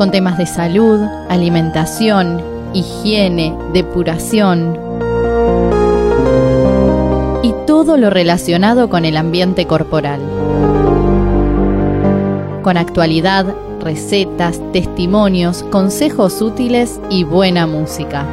[0.00, 4.78] Con temas de salud, alimentación, higiene, depuración
[7.42, 10.22] y todo lo relacionado con el ambiente corporal.
[12.62, 18.24] Con actualidad, recetas, testimonios, consejos útiles y buena música.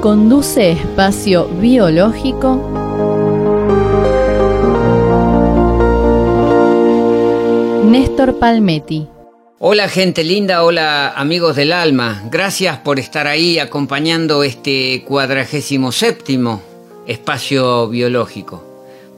[0.00, 2.58] Conduce Espacio Biológico
[7.84, 9.19] Néstor Palmetti.
[9.62, 16.62] Hola gente linda, hola amigos del alma, gracias por estar ahí acompañando este cuadragésimo séptimo
[17.06, 18.64] espacio biológico.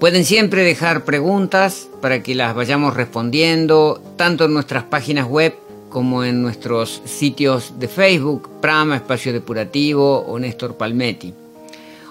[0.00, 5.54] Pueden siempre dejar preguntas para que las vayamos respondiendo, tanto en nuestras páginas web
[5.88, 11.32] como en nuestros sitios de Facebook, Prama, Espacio Depurativo o Néstor Palmetti.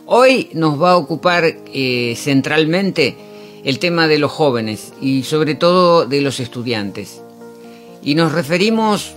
[0.06, 3.14] Hoy nos va a ocupar eh, centralmente
[3.66, 7.21] el tema de los jóvenes y sobre todo de los estudiantes.
[8.04, 9.14] Y nos referimos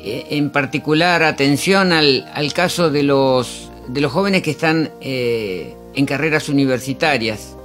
[0.00, 6.06] eh, en particular atención al, caso de los, de los jóvenes que están eh, en
[6.06, 7.56] carreras universitarias,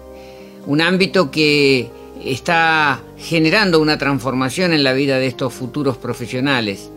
[0.65, 1.89] un ámbito que
[2.23, 6.89] está generando una transformación en la vida de estos futuros profesionales,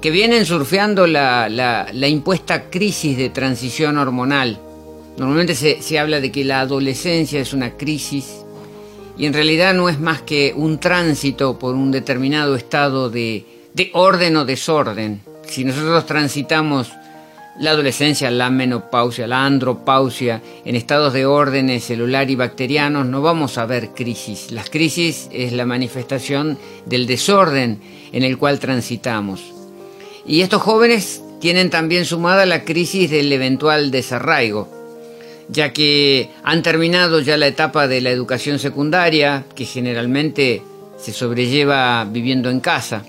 [0.00, 4.58] que vienen surfeando la, la, impuesta crisis de transición hormonal.
[5.18, 8.44] Normalmente se, se habla de que la adolescencia es una crisis
[9.20, 13.44] y en realidad no es más que un tránsito por un determinado estado de,
[13.92, 15.20] orden o desorden.
[15.46, 16.90] Si nosotros transitamos
[17.58, 23.58] la adolescencia, la menopausia, la andropausia, en estados de orden celular y bacterianos, no vamos
[23.58, 24.52] a ver crisis.
[24.52, 27.78] Las crisis es la manifestación del desorden
[28.12, 29.52] en el cual transitamos.
[30.24, 34.79] Y estos jóvenes tienen también sumada la crisis del eventual desarraigo
[35.50, 40.62] ya que han terminado ya la etapa de la educación secundaria, que generalmente
[40.96, 43.02] se sobrelleva viviendo en casa.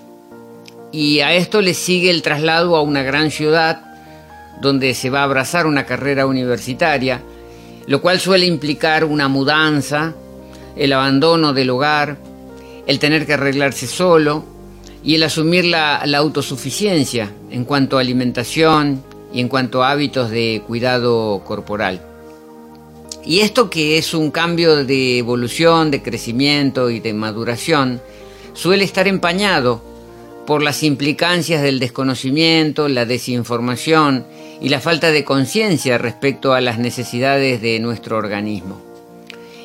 [0.90, 3.80] Y a esto le sigue el traslado a una gran ciudad
[4.60, 7.20] donde se va a abrazar una carrera universitaria,
[7.86, 10.14] lo cual suele implicar una mudanza,
[10.76, 12.16] el abandono del hogar,
[12.86, 14.44] el tener que arreglarse solo
[15.04, 19.02] y el asumir la, autosuficiencia en cuanto a alimentación
[19.32, 22.11] y en cuanto a hábitos de cuidado corporal.
[23.24, 28.00] Y esto que es un cambio de evolución, de crecimiento y de maduración,
[28.52, 29.82] suele estar empañado
[30.46, 34.26] por las implicancias del desconocimiento, la desinformación
[34.60, 38.80] y la falta de conciencia respecto a las necesidades de nuestro organismo.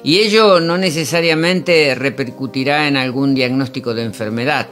[0.03, 4.67] Y ello no necesariamente repercutirá en algún diagnóstico de enfermedad.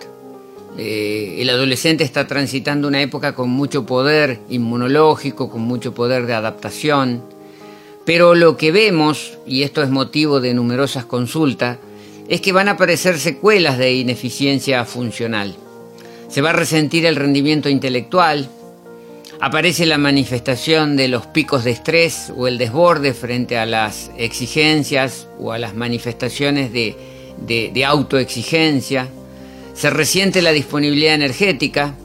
[0.78, 6.34] Eh, el adolescente está transitando una época con mucho poder inmunológico, con mucho poder de
[6.34, 7.24] adaptación,
[8.06, 11.80] pero lo que vemos, y esto es motivo de numerosas consultas,
[12.28, 15.56] es que van a aparecer secuelas de ineficiencia funcional.
[16.30, 18.50] Se va a resentir el rendimiento intelectual,
[19.40, 25.28] aparece la manifestación de los picos de estrés o el desborde frente a las exigencias
[25.40, 29.08] o a las manifestaciones de, autoexigencia,
[29.74, 31.96] se resiente la disponibilidad energética,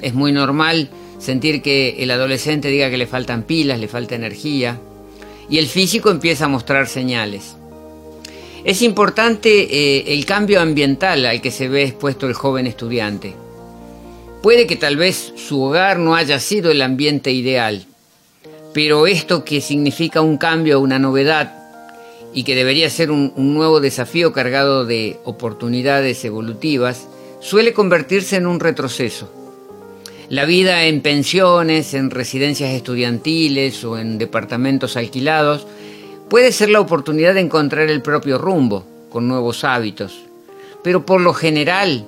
[0.00, 4.80] es muy normal sentir que el adolescente diga que le faltan pilas, le falta energía,
[5.48, 7.56] y el físico empieza a mostrar señales.
[8.64, 13.34] Es importante eh, el cambio ambiental al que se ve expuesto el joven estudiante.
[14.42, 17.86] Puede que tal vez su hogar no haya sido el ambiente ideal,
[18.74, 21.54] pero esto que significa un cambio, una novedad,
[22.34, 27.08] y que debería ser un nuevo desafío cargado de oportunidades evolutivas,
[27.40, 29.32] suele convertirse en un retroceso.
[30.30, 35.66] La vida en pensiones, en residencias estudiantiles o en departamentos alquilados
[36.28, 40.18] puede ser la oportunidad de encontrar el propio rumbo con nuevos hábitos.
[40.84, 42.04] Pero por lo general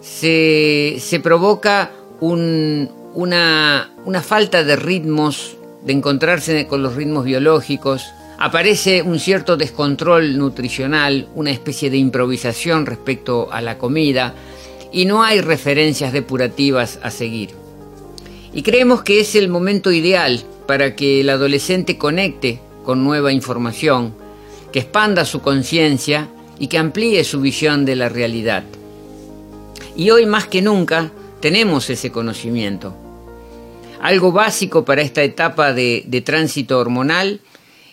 [0.00, 8.06] se, provoca una, una falta de ritmos, de encontrarse con los ritmos biológicos,
[8.38, 14.32] aparece un cierto descontrol nutricional, una especie de improvisación respecto a la comida,
[14.92, 17.50] y no hay referencias depurativas a seguir.
[18.52, 24.14] Y creemos que es el momento ideal para que el adolescente conecte con nueva información,
[24.72, 28.64] que expanda su conciencia y que amplíe su visión de la realidad.
[29.96, 31.10] Y hoy más que nunca
[31.40, 32.94] tenemos ese conocimiento.
[34.00, 37.40] Algo básico para esta etapa de, tránsito hormonal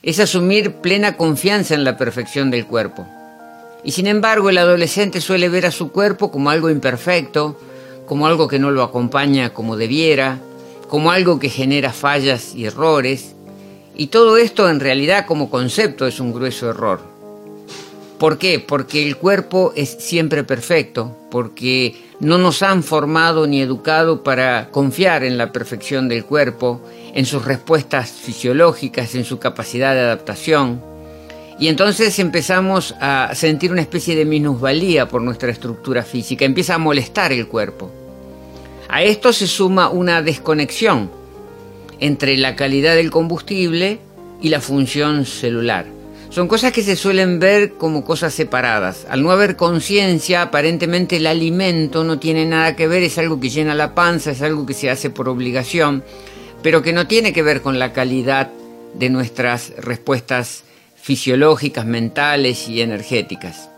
[0.04, 3.08] es asumir plena confianza en la perfección del cuerpo.
[3.86, 7.56] Y sin embargo el adolescente suele ver a su cuerpo como algo imperfecto,
[8.08, 10.40] como algo que no lo acompaña como debiera,
[10.90, 13.36] como algo que genera fallas y errores,
[13.96, 17.00] y todo esto en realidad como concepto es un grueso error.
[18.18, 18.60] ¿Por qué?
[18.60, 25.24] Porque el cuerpo es siempre perfecto, porque no nos han formado ni educado para confiar
[25.24, 26.82] en la perfección del cuerpo,
[27.14, 30.95] en sus respuestas fisiológicas, en su capacidad de adaptación.
[31.58, 36.80] Y entonces empezamos a sentir una especie de minusvalía por nuestra estructura física, empieza a
[36.80, 37.90] molestar el cuerpo.
[38.90, 41.10] A esto se suma una desconexión
[42.00, 44.00] entre la calidad del combustible
[44.42, 45.86] y la función celular.
[46.30, 49.08] Son cosas que se suelen ver como cosas separadas.
[49.10, 53.50] Al no haber conciencia, aparentemente el alimento no tiene nada que ver, es algo que
[53.50, 56.04] llena la panza, es algo que se hace por obligación,
[56.62, 58.52] pero que no tiene que ver con la calidad
[58.96, 60.66] de nuestras respuestas
[61.06, 63.70] fisiológicas, mentales y energéticas.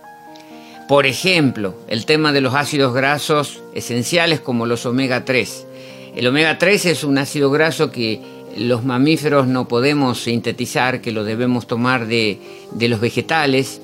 [0.88, 5.68] Por ejemplo, el tema de los ácidos grasos esenciales como los omega 3.
[6.16, 8.22] El omega 3 es un ácido graso que
[8.56, 12.40] los mamíferos no podemos sintetizar, que lo debemos tomar de,
[12.80, 13.82] los vegetales.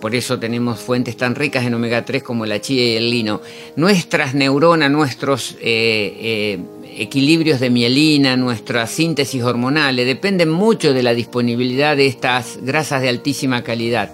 [0.00, 3.42] Por eso tenemos fuentes tan ricas en omega 3 como la chía y el lino.
[3.76, 6.58] Nuestras neuronas, nuestros eh, eh,
[6.98, 13.08] equilibrios de mielina, nuestra síntesis hormonales, dependen mucho de la disponibilidad de estas grasas de
[13.08, 14.10] altísima calidad.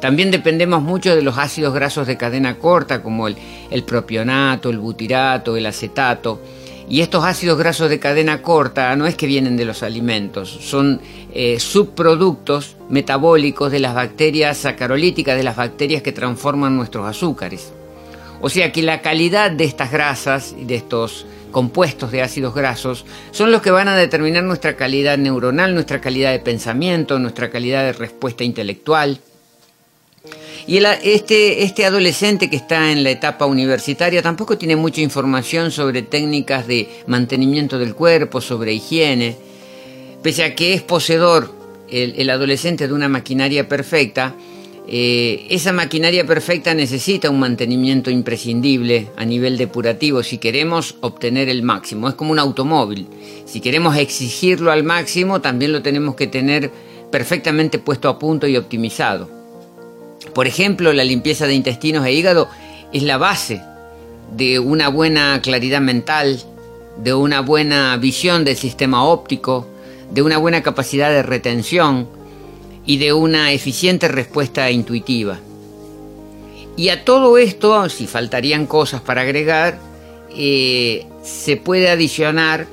[0.00, 3.36] También dependemos mucho de los ácidos grasos de cadena corta, como el,
[3.70, 6.40] el propionato, el butirato, el acetato.
[6.88, 11.00] Y estos ácidos grasos de cadena corta no es que vienen de los alimentos, son
[11.34, 17.72] eh, subproductos metabólicos de las bacterias sacarolíticas, de las bacterias que transforman nuestros azúcares.
[18.40, 23.04] O sea que la calidad de estas grasas y de estos compuestos de ácidos grasos
[23.30, 27.84] son los que van a determinar nuestra calidad neuronal, nuestra calidad de pensamiento, nuestra calidad
[27.84, 29.20] de respuesta intelectual.
[30.66, 36.02] Y este, este adolescente que está en la etapa universitaria tampoco tiene mucha información sobre
[36.02, 39.36] técnicas de mantenimiento del cuerpo, sobre higiene.
[40.22, 41.54] Pese a que es poseedor
[41.90, 44.34] el, adolescente de una maquinaria perfecta,
[44.90, 51.62] eh, esa maquinaria perfecta necesita un mantenimiento imprescindible a nivel depurativo si queremos obtener el
[51.62, 52.08] máximo.
[52.08, 53.06] Es como un automóvil.
[53.44, 56.70] Si queremos exigirlo al máximo, también lo tenemos que tener
[57.10, 59.28] perfectamente puesto a punto y optimizado.
[60.34, 62.48] Por ejemplo, la limpieza de intestinos e hígado
[62.90, 63.60] es la base
[64.34, 66.40] de una buena claridad mental,
[66.96, 69.66] de una buena visión del sistema óptico,
[70.10, 72.08] de una buena capacidad de retención
[72.88, 75.38] y de una eficiente respuesta intuitiva.
[76.76, 79.78] Y a todo esto, si faltarían cosas para agregar,
[80.36, 82.66] eh, se puede adicionar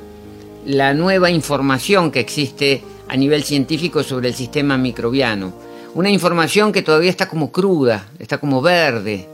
[0.65, 5.65] la nueva información que existe a nivel científico sobre el sistema microbiano
[5.95, 9.29] una información que todavía está como cruda, está como verde.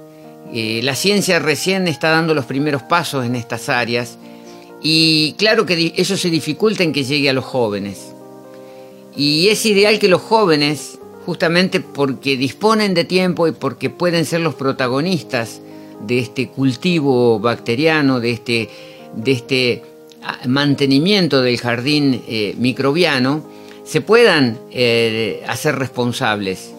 [0.54, 4.18] Eh, la ciencia recién está dando los primeros pasos en estas áreas
[4.82, 8.14] y claro que eso se dificulta en que llegue a los jóvenes.
[9.16, 14.42] Y es ideal que los jóvenes, justamente porque disponen de tiempo y porque pueden ser
[14.42, 15.62] los protagonistas
[16.06, 18.70] de este cultivo bacteriano, de este,
[19.16, 19.84] de este
[20.24, 23.44] ah, mantenimiento del jardín eh, microbiano,
[23.84, 26.72] se puedan eh, hacer responsables.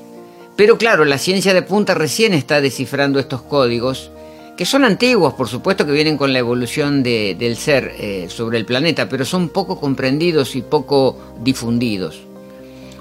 [0.56, 4.10] Pero claro, la ciencia de punta recién está descifrando estos códigos,
[4.56, 8.66] que son antiguos, por supuesto que vienen con la evolución del ser eh, sobre el
[8.66, 12.20] planeta, pero son poco comprendidos y poco difundidos.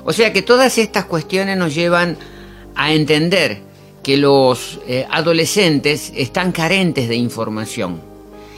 [0.03, 2.17] O sea que todas estas cuestiones nos llevan
[2.75, 3.60] a entender
[4.01, 8.01] que los eh, adolescentes están carentes de información.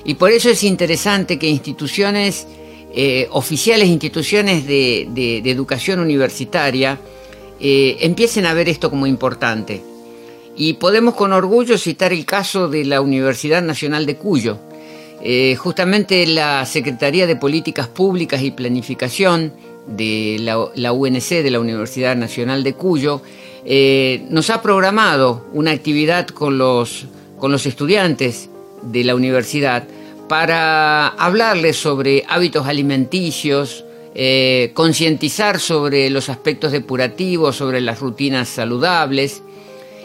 [0.05, 2.47] Y por eso es interesante que instituciones
[2.95, 6.99] eh, oficiales, instituciones de, educación universitaria,
[7.59, 9.92] empiecen a ver esto como importante.
[10.55, 14.59] Y podemos con orgullo citar el caso de la Universidad Nacional de Cuyo.
[15.21, 19.53] Eh, justamente la Secretaría de Políticas Públicas y Planificación
[19.87, 23.21] de la, UNC, de la Universidad Nacional de Cuyo,
[24.29, 27.05] nos ha programado una actividad con los,
[27.37, 28.49] con los estudiantes
[28.81, 29.87] de la universidad
[30.27, 39.43] para hablarles sobre hábitos alimenticios, eh, concientizar sobre los aspectos depurativos, sobre las rutinas saludables.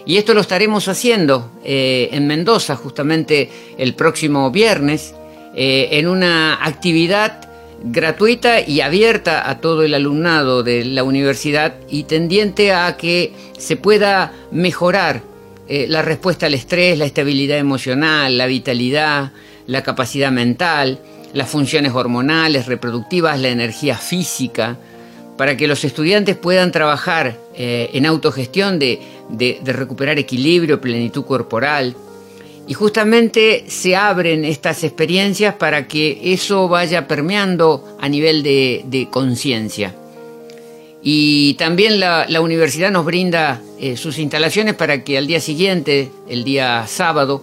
[0.08, 5.14] Y esto lo estaremos haciendo eh, en Mendoza justamente el próximo viernes,
[5.54, 7.46] eh, en una actividad
[7.84, 13.76] gratuita y abierta a todo el alumnado de la universidad y tendiente a que se
[13.76, 15.22] pueda mejorar
[15.68, 19.32] la respuesta al estrés, la estabilidad emocional, la vitalidad,
[19.66, 20.98] la capacidad mental,
[21.34, 24.78] las funciones hormonales, reproductivas, la energía física,
[25.36, 29.00] para que los estudiantes puedan trabajar eh, en autogestión de,
[29.64, 31.96] recuperar equilibrio, plenitud corporal.
[32.68, 39.92] Y justamente se abren estas experiencias para que eso vaya permeando a nivel de, conciencia.
[41.02, 46.44] Y también la, universidad nos brinda eh, sus instalaciones para que al día siguiente, el
[46.44, 47.42] día sábado,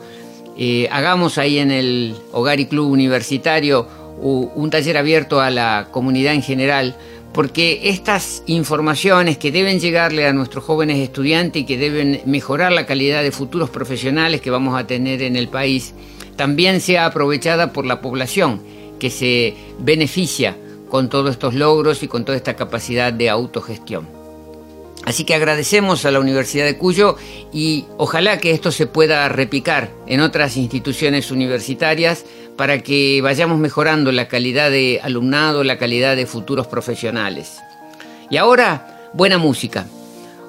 [0.58, 3.86] eh, hagamos ahí en el Hogar y Club Universitario
[4.22, 6.96] un taller abierto a la comunidad en general,
[7.36, 12.86] porque estas informaciones que deben llegarle a nuestros jóvenes estudiantes y que deben mejorar la
[12.86, 15.94] calidad de futuros profesionales que vamos a tener en el país,
[16.38, 18.62] también sea aprovechada por la población
[19.00, 20.56] que se beneficia
[20.88, 24.08] con todos estos logros y con toda esta capacidad de autogestión.
[25.04, 27.18] Así que agradecemos a la Universidad de Cuyo
[27.52, 32.24] y ojalá que esto se pueda replicar en otras instituciones universitarias
[32.58, 37.58] para que vayamos mejorando la calidad de alumnado, la calidad de futuros profesionales.
[38.30, 39.86] Y ahora, buena música.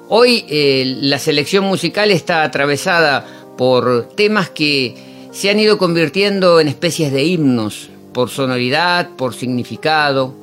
[0.09, 3.25] Hoy eh, la selección musical está atravesada
[3.57, 4.95] por temas que
[5.31, 10.33] se han ido convirtiendo en especies de himnos, por sonoridad, por significado.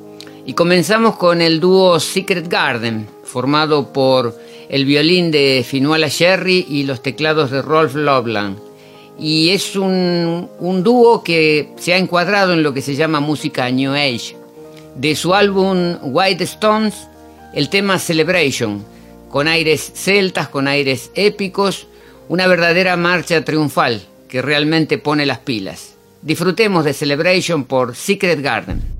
[0.45, 4.37] Y comenzamos con el dúo Secret Garden, formado por
[4.69, 8.64] el violín de Finuala Sherry y los teclados de Rolf Lobland.
[9.17, 13.69] Y es un, un dúo que se ha encuadrado en lo que se llama música
[13.69, 14.35] New Age.
[14.95, 17.07] De su álbum White Stones,
[17.53, 18.83] el tema Celebration,
[19.29, 21.87] con aires celtas, con aires épicos,
[22.27, 25.95] una verdadera marcha triunfal que realmente pone las pilas.
[26.21, 28.94] Disfrutemos de Celebration por Secret Garden.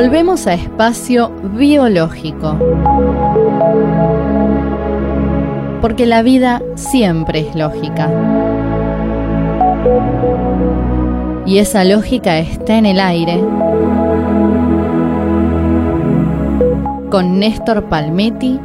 [0.00, 2.56] Volvemos a espacio biológico.
[5.80, 8.08] Porque la vida siempre es lógica.
[11.46, 13.42] Y esa lógica está en el aire.
[17.10, 18.60] Con Néstor Palmetti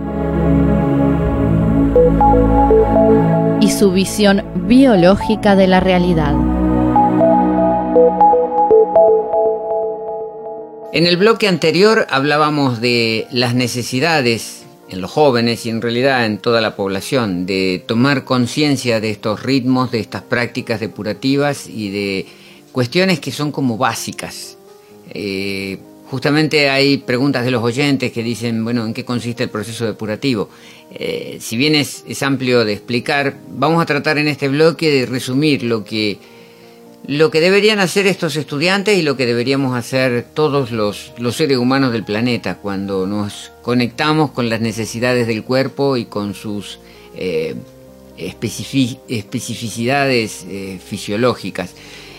[3.60, 6.53] y su visión biológica de la realidad.
[10.94, 16.38] En el bloque anterior hablábamos de las necesidades en los jóvenes y en realidad en
[16.38, 22.28] toda la población de tomar conciencia de estos ritmos, de estas prácticas depurativas y de
[22.72, 24.56] cuestiones que son como básicas.
[25.10, 25.80] Eh,
[26.12, 30.50] justamente hay preguntas de los oyentes que dicen, bueno, ¿en qué consiste el proceso depurativo?
[30.92, 35.08] Eh, si bien es, es amplio de explicar, vamos a tratar en este bloque de
[35.08, 36.20] resumir lo que
[37.06, 41.92] lo que deberían hacer estos estudiantes y lo que deberíamos hacer todos los, seres humanos
[41.92, 46.80] del planeta cuando nos conectamos con las necesidades del cuerpo y con sus
[47.16, 47.56] eh,
[48.18, 51.76] especificidades eh, fisiológicas.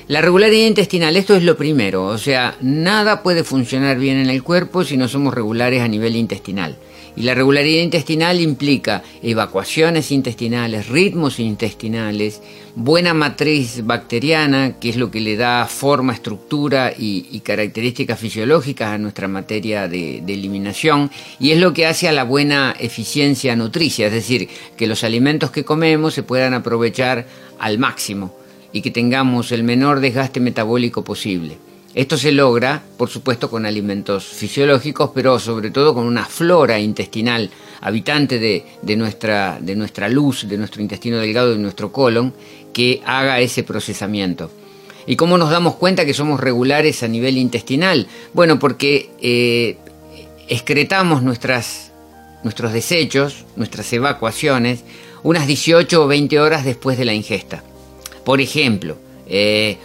[0.07, 4.43] La regularidad intestinal, esto es lo primero, o sea, nada puede funcionar bien en el
[4.43, 6.77] cuerpo si no somos regulares a nivel intestinal.
[7.17, 12.43] Y la regularidad intestinal implica evacuaciones intestinales, ritmos intestinales,
[12.75, 18.99] buena matriz bacteriana, que es lo que le da forma, estructura y, características fisiológicas a
[18.99, 24.07] nuestra materia de, de, eliminación, y es lo que hace a la buena eficiencia nutricia,
[24.07, 27.27] es decir, que los alimentos que comemos se puedan aprovechar
[27.61, 28.35] al máximo
[28.73, 31.59] y que tengamos el menor desgaste metabólico posible.
[31.95, 37.51] Esto se logra, por supuesto, con alimentos fisiológicos, pero sobre todo con una flora intestinal
[37.81, 42.35] habitante de, nuestra, de nuestra luz, de nuestro intestino delgado, de nuestro colon,
[42.73, 44.51] que haga ese procesamiento.
[45.07, 48.09] ¿Y cómo nos damos cuenta que somos regulares a nivel intestinal?
[48.33, 49.77] Bueno, porque eh,
[50.49, 51.93] excretamos nuestras,
[52.43, 54.83] nuestros desechos, nuestras evacuaciones,
[55.23, 57.63] unas 18 o 20 horas después de la ingesta.
[58.25, 58.97] Por ejemplo,
[59.29, 59.79] eh,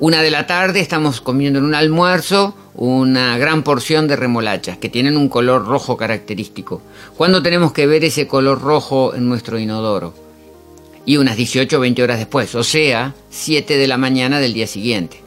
[0.00, 4.88] una de la tarde estamos comiendo en un almuerzo una gran porción de remolachas que
[4.88, 6.80] tienen un color rojo característico.
[7.18, 10.14] ¿Cuándo tenemos que ver ese color rojo en nuestro inodoro?
[11.04, 14.66] Y unas 18 o 20 horas después, o sea, 7 de la mañana del día
[14.66, 15.22] siguiente.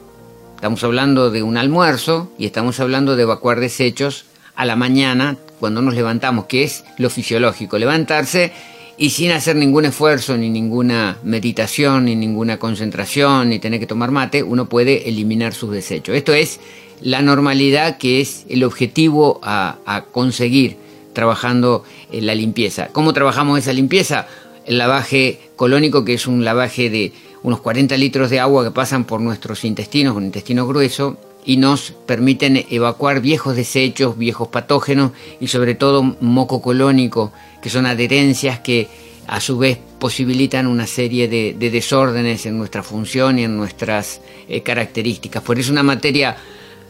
[0.56, 4.24] Estamos hablando de un almuerzo y estamos hablando de evacuar desechos
[4.56, 8.52] a la mañana cuando nos levantamos, que es lo fisiológico, levantarse
[8.96, 14.10] y sin hacer ningún esfuerzo, ni ninguna meditación, ni ninguna concentración, ni tener que tomar
[14.10, 16.14] mate, uno puede eliminar sus desechos.
[16.14, 16.60] Esto es
[17.00, 20.76] la normalidad que es el objetivo a, conseguir
[21.12, 22.88] trabajando en la limpieza.
[22.92, 24.26] ¿Cómo trabajamos esa limpieza?
[24.66, 29.04] El lavaje colónico, que es un lavaje de unos 40 litros de agua que pasan
[29.04, 35.48] por nuestros intestinos, un intestino grueso, y nos permiten evacuar viejos desechos, viejos patógenos y
[35.48, 38.88] sobre todo moco colónico, que son adherencias que
[39.26, 44.62] a su vez posibilitan una serie de, desórdenes en nuestra función y en nuestras eh,
[44.62, 45.42] características.
[45.42, 46.36] Por eso una materia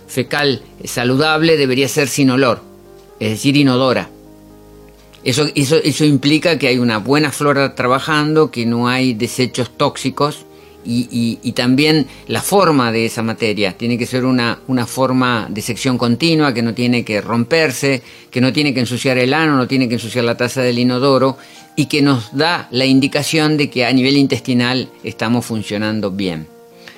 [0.07, 2.63] fecal saludable debería ser sin olor,
[3.21, 4.11] es decir, inodora.
[5.23, 10.45] Eso, eso, eso implica que hay una buena flora trabajando, que no hay desechos tóxicos
[10.85, 13.73] y, también la forma de esa materia.
[13.73, 18.41] Tiene que ser una, una, forma de sección continua que no tiene que romperse, que
[18.41, 21.39] no tiene que ensuciar el ano, no tiene que ensuciar la taza del inodoro
[21.77, 26.47] y que nos da la indicación de que a nivel intestinal estamos funcionando bien.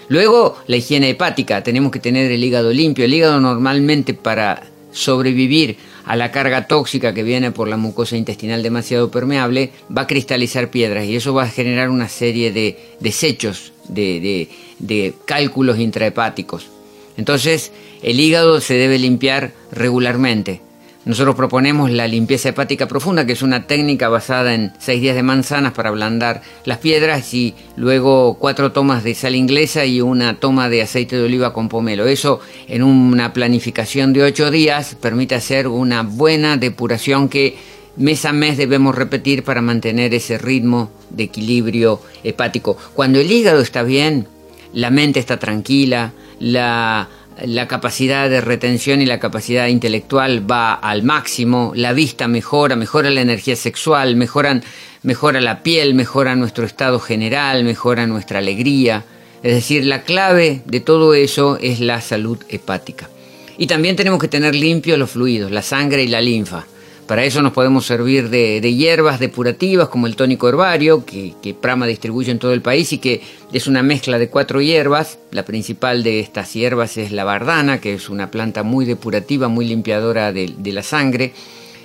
[0.08, 1.62] Luego, la higiene hepática.
[1.62, 3.04] Tenemos que tener el hígado limpio.
[3.04, 8.62] El hígado normalmente para sobrevivir a la carga tóxica que viene por la mucosa intestinal
[8.62, 13.72] demasiado permeable, va a cristalizar piedras y eso va a generar una serie de desechos,
[13.88, 16.68] de, de cálculos intrahepáticos.
[17.16, 20.60] Entonces, el hígado se debe limpiar regularmente.
[21.06, 25.22] Nosotros proponemos la limpieza hepática profunda, que es una técnica basada en seis días de
[25.22, 30.68] manzanas para ablandar las piedras y luego cuatro tomas de sal inglesa y una toma
[30.68, 32.06] de aceite de oliva con pomelo.
[32.06, 37.56] Eso en una planificación de ocho días permite hacer una buena depuración que
[37.96, 42.76] mes a mes debemos repetir para mantener ese ritmo de equilibrio hepático.
[42.94, 44.26] Cuando el hígado está bien,
[44.72, 47.08] la mente está tranquila, la
[47.44, 53.10] la capacidad de retención y la capacidad intelectual va al máximo, la vista mejora, mejora
[53.10, 54.62] la energía sexual, mejoran,
[55.02, 59.04] mejora la piel, mejora nuestro estado general, mejora nuestra alegría.
[59.42, 63.10] Es decir, la clave de todo eso es la salud hepática.
[63.58, 66.66] Y también tenemos que tener limpios los fluidos, la sangre y la linfa,
[67.06, 72.32] Para eso nos podemos servir de, hierbas depurativas como el tónico herbario, que, Prama distribuye
[72.32, 75.20] en todo el país y que es una mezcla de cuatro hierbas.
[75.30, 79.66] La principal de estas hierbas es la bardana, que es una planta muy depurativa, muy
[79.66, 81.32] limpiadora de, la sangre.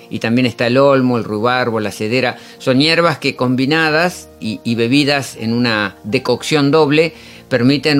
[0.09, 2.37] Y también está el olmo, el rubarbo, la cedera.
[2.57, 7.13] Son hierbas que combinadas y, bebidas en una decocción doble
[7.47, 7.99] permiten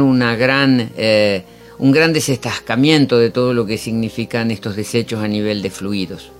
[0.98, 1.44] eh,
[1.78, 6.32] un gran desestascamiento de todo lo que significan estos desechos a nivel de fluidos.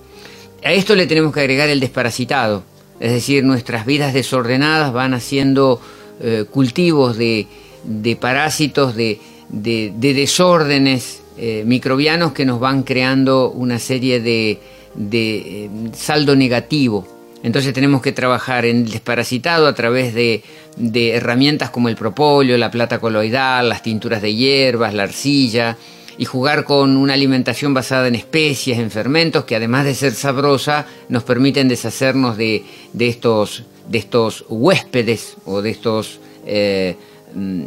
[0.64, 2.62] A esto le tenemos que agregar el desparasitado,
[3.00, 5.80] es decir, nuestras vidas desordenadas van haciendo
[6.20, 7.48] eh, cultivos de,
[8.20, 14.60] parásitos, de, desórdenes eh, microbianos que nos van creando una serie de,
[15.10, 17.08] eh, saldo negativo.
[17.42, 20.44] Entonces tenemos que trabajar en el desparasitado a través de,
[20.76, 25.76] de herramientas como el propóleo, la plata coloidal, las tinturas de hierbas, la arcilla,
[26.18, 30.86] y jugar con una alimentación basada en especies, en fermentos, que además de ser sabrosa,
[31.08, 32.64] nos permiten deshacernos de,
[32.98, 36.96] estos, de estos huéspedes o de estos eh,
[37.34, 37.64] mm,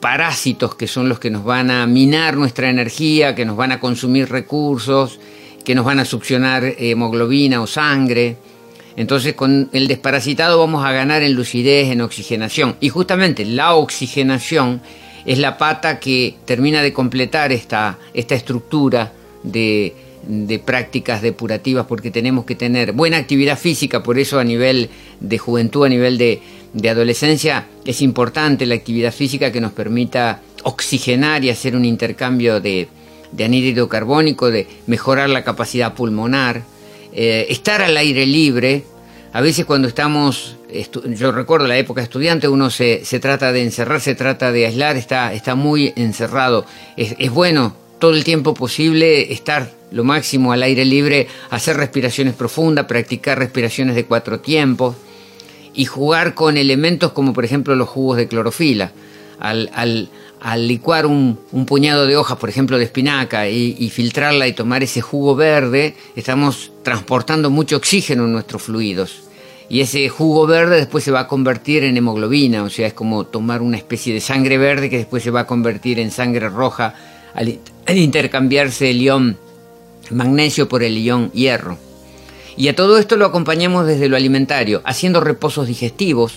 [0.00, 3.80] parásitos que son los que nos van a minar nuestra energía, que nos van a
[3.80, 5.18] consumir recursos,
[5.64, 8.36] que nos van a succionar hemoglobina o sangre.
[8.96, 12.76] Entonces con el desparasitado vamos a ganar en lucidez, en oxigenación.
[12.80, 14.80] Y justamente la oxigenación
[15.26, 19.94] es la pata que termina de completar esta, esta estructura de,
[20.64, 24.88] prácticas depurativas porque tenemos que tener buena actividad física, por eso a nivel
[25.20, 26.40] de juventud, a nivel de,
[26.88, 32.88] adolescencia, es importante la actividad física que nos permita oxigenar y hacer un intercambio de,
[33.30, 36.62] de anhídrido carbónico, de mejorar la capacidad pulmonar,
[37.12, 38.82] eh, estar al aire libre,
[39.34, 40.54] a veces cuando estamos,
[41.06, 45.32] yo recuerdo la época estudiante, uno se, trata de encerrar, se trata de aislar, está,
[45.32, 46.64] está muy encerrado.
[46.96, 52.86] Es, bueno todo el tiempo posible estar lo máximo al aire libre, hacer respiraciones profundas,
[52.86, 54.94] practicar respiraciones de cuatro tiempos
[55.74, 58.92] y jugar con elementos como por ejemplo los jugos de clorofila.
[60.56, 65.34] Licuar un, puñado de hojas, por ejemplo, de espinaca y, filtrarla y tomar ese jugo
[65.34, 69.24] verde, estamos transportando mucho oxígeno en nuestros fluidos
[69.68, 73.24] y ese jugo verde después se va a convertir en hemoglobina, o sea, es como
[73.24, 76.94] tomar una especie de sangre verde que después se va a convertir en sangre roja
[77.34, 77.58] al,
[77.96, 79.38] intercambiarse el ion
[80.10, 81.78] magnesio por el ion hierro.
[82.56, 86.34] Y a todo esto lo acompañamos desde lo alimentario, haciendo reposos digestivos.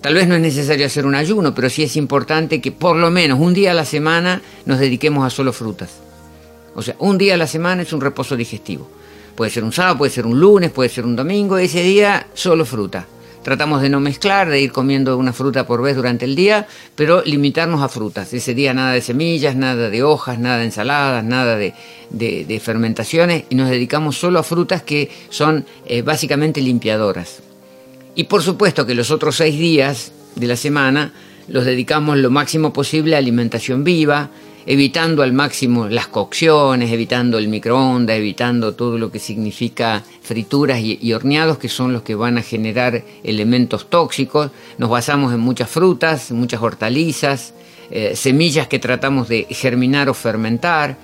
[0.00, 3.10] Tal vez no es necesario hacer un ayuno, pero sí es importante que por lo
[3.10, 5.90] menos un día a la semana nos dediquemos a solo frutas.
[6.76, 8.88] O sea, un día a la semana es un reposo digestivo.
[9.34, 12.64] Puede ser un sábado, puede ser un lunes, puede ser un domingo, ese día solo
[12.64, 13.06] fruta.
[13.42, 17.22] Tratamos de no mezclar, de ir comiendo una fruta por vez durante el día, pero
[17.24, 18.32] limitarnos a frutas.
[18.32, 23.54] Ese día nada de semillas, nada de hojas, nada de ensaladas, nada de, fermentaciones y
[23.56, 27.47] nos dedicamos solo a frutas que son eh, básicamente limpiadoras.
[28.18, 31.12] Y por supuesto que los otros seis días de la semana
[31.46, 34.30] los dedicamos lo máximo posible a alimentación viva,
[34.66, 41.12] evitando al máximo las cocciones, evitando el microondas, evitando todo lo que significa frituras y,
[41.12, 44.50] horneados, que son los que van a generar elementos tóxicos.
[44.78, 47.54] Nos basamos en muchas frutas, muchas hortalizas,
[47.92, 50.98] eh, semillas que tratamos de germinar o fermentar,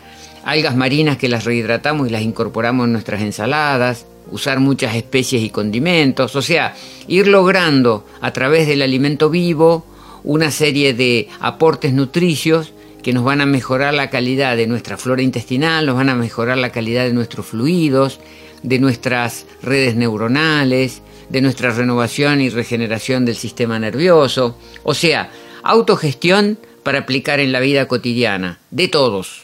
[0.44, 5.50] algas marinas que las rehidratamos y las incorporamos en nuestras ensaladas, usar muchas especies y
[5.50, 6.74] condimentos, o sea,
[7.08, 9.87] ir logrando a través del alimento vivo
[10.24, 15.22] una serie de aportes nutricios que nos van a mejorar la calidad de nuestra flora
[15.22, 18.18] intestinal, nos van a mejorar la calidad de nuestros fluidos,
[18.62, 24.56] de nuestras redes neuronales, de nuestra renovación y regeneración del sistema nervioso.
[24.82, 25.30] O sea,
[25.62, 29.43] autogestión para aplicar en la vida cotidiana, de todos.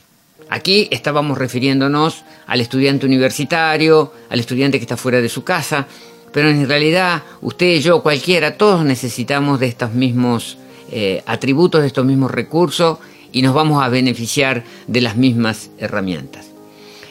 [0.50, 5.86] Aquí estábamos refiriéndonos al estudiante universitario, al estudiante que está fuera de su casa,
[6.32, 10.58] pero en realidad usted, yo, cualquiera, todos necesitamos de estos mismos
[10.92, 12.98] eh, atributos, de estos mismos recursos
[13.32, 16.50] y nos vamos a beneficiar de las mismas herramientas.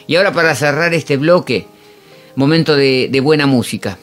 [0.06, 1.66] Y ahora para cerrar este bloque,
[2.34, 3.98] momento de, buena música.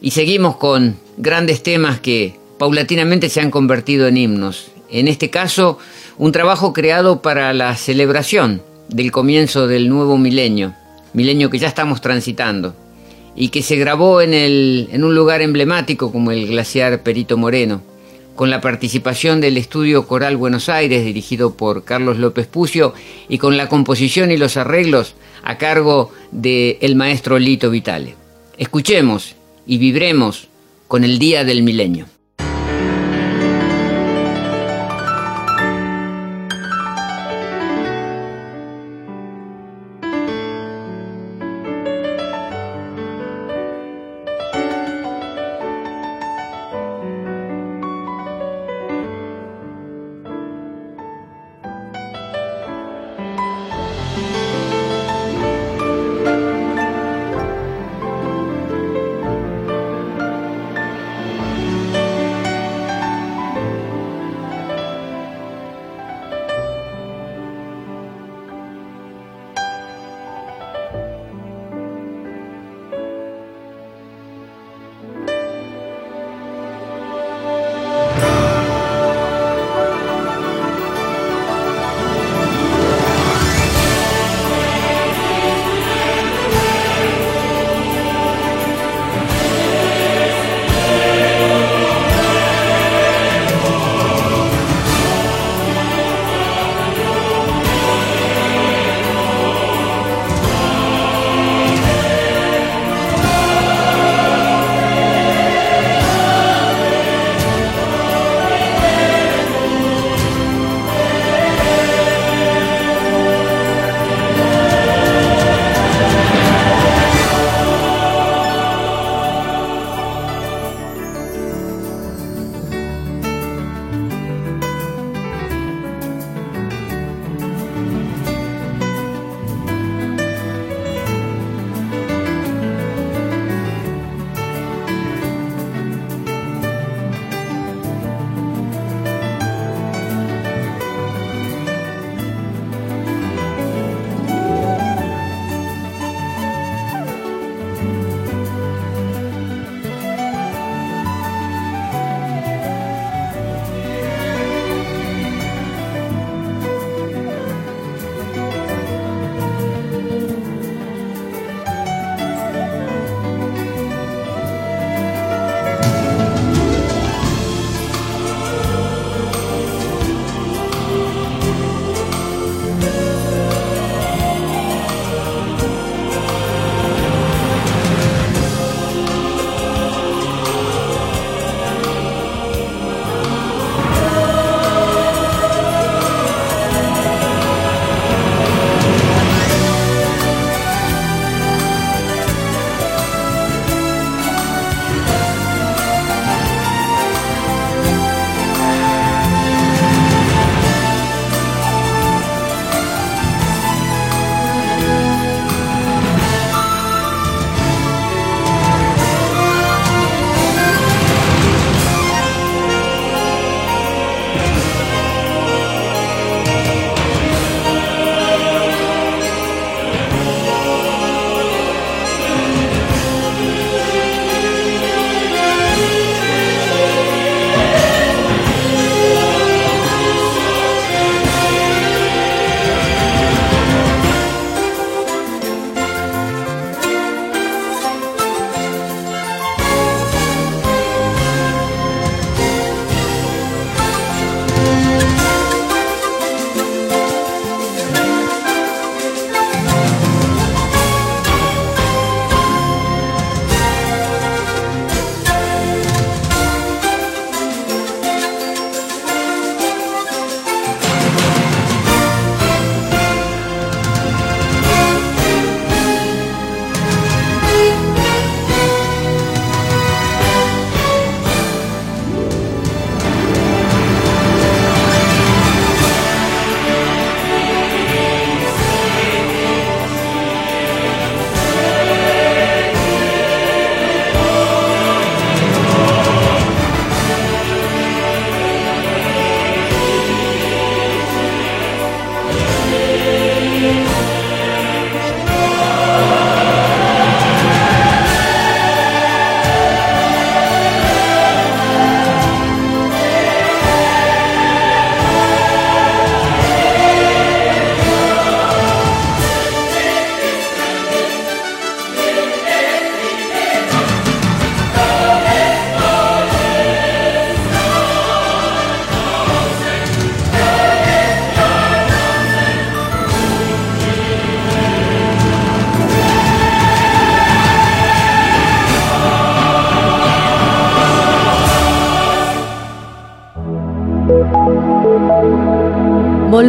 [0.00, 4.71] Y seguimos con grandes temas que paulatinamente se han convertido en himnos.
[4.92, 5.78] En este caso,
[6.18, 10.74] un trabajo creado para la celebración del comienzo del nuevo milenio,
[11.14, 12.76] milenio que ya estamos transitando,
[13.34, 17.80] y que se grabó en, un lugar emblemático como el glaciar Perito Moreno
[18.36, 22.92] con la participación del Estudio Coral Buenos Aires, dirigido por Carlos López Pucio,
[23.30, 28.14] y con la composición y los arreglos a cargo del el maestro Lito Vitale.
[28.58, 30.48] Escuchemos y vibremos
[30.86, 32.11] con el Día del Milenio.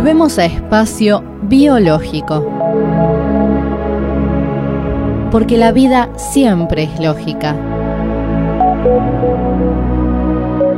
[0.03, 2.45] Volvemos a espacio biológico.
[5.31, 7.55] Porque la vida siempre es lógica.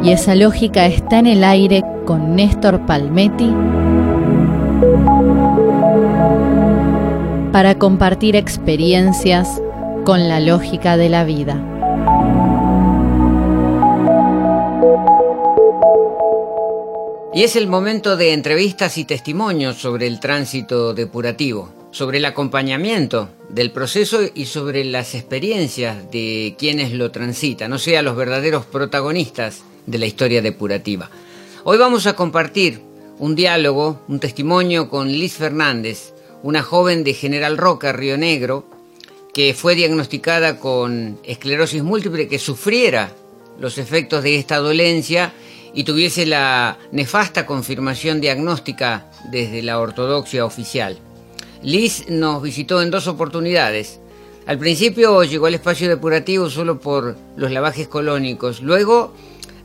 [0.03, 3.51] Y esa lógica está en el aire con Néstor Palmetti
[7.51, 9.59] para compartir experiencias
[10.03, 11.74] con la lógica de la vida.
[17.35, 23.27] Y es el momento de entrevistas y testimonios sobre el tránsito depurativo, sobre el acompañamiento
[23.49, 29.63] del proceso y sobre las experiencias de quienes lo transitan, o sea, los verdaderos protagonistas
[29.85, 31.09] de la historia depurativa.
[31.65, 32.79] Hoy vamos a compartir
[33.19, 38.65] un diálogo, un testimonio con Liz Fernández, una joven de General Roca, Río Negro,
[39.33, 43.11] que fue diagnosticada con esclerosis múltiple, que sufriera
[43.59, 45.33] los efectos de esta dolencia
[45.75, 50.97] y tuviese la nefasta confirmación diagnóstica desde la ortodoxia oficial.
[51.61, 53.99] Liz nos visitó en dos oportunidades.
[54.47, 59.13] Al principio llegó al espacio depurativo solo por los lavajes colónicos, luego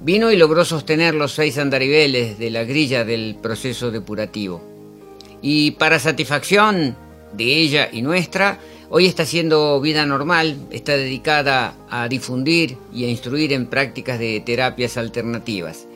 [0.00, 4.62] vino y logró sostener los seis andariveles de la grilla del proceso depurativo.
[5.42, 6.96] Y para satisfacción
[7.34, 13.08] de ella y nuestra, hoy está haciendo vida normal, está dedicada a difundir y a
[13.08, 15.86] instruir en prácticas de terapias alternativas.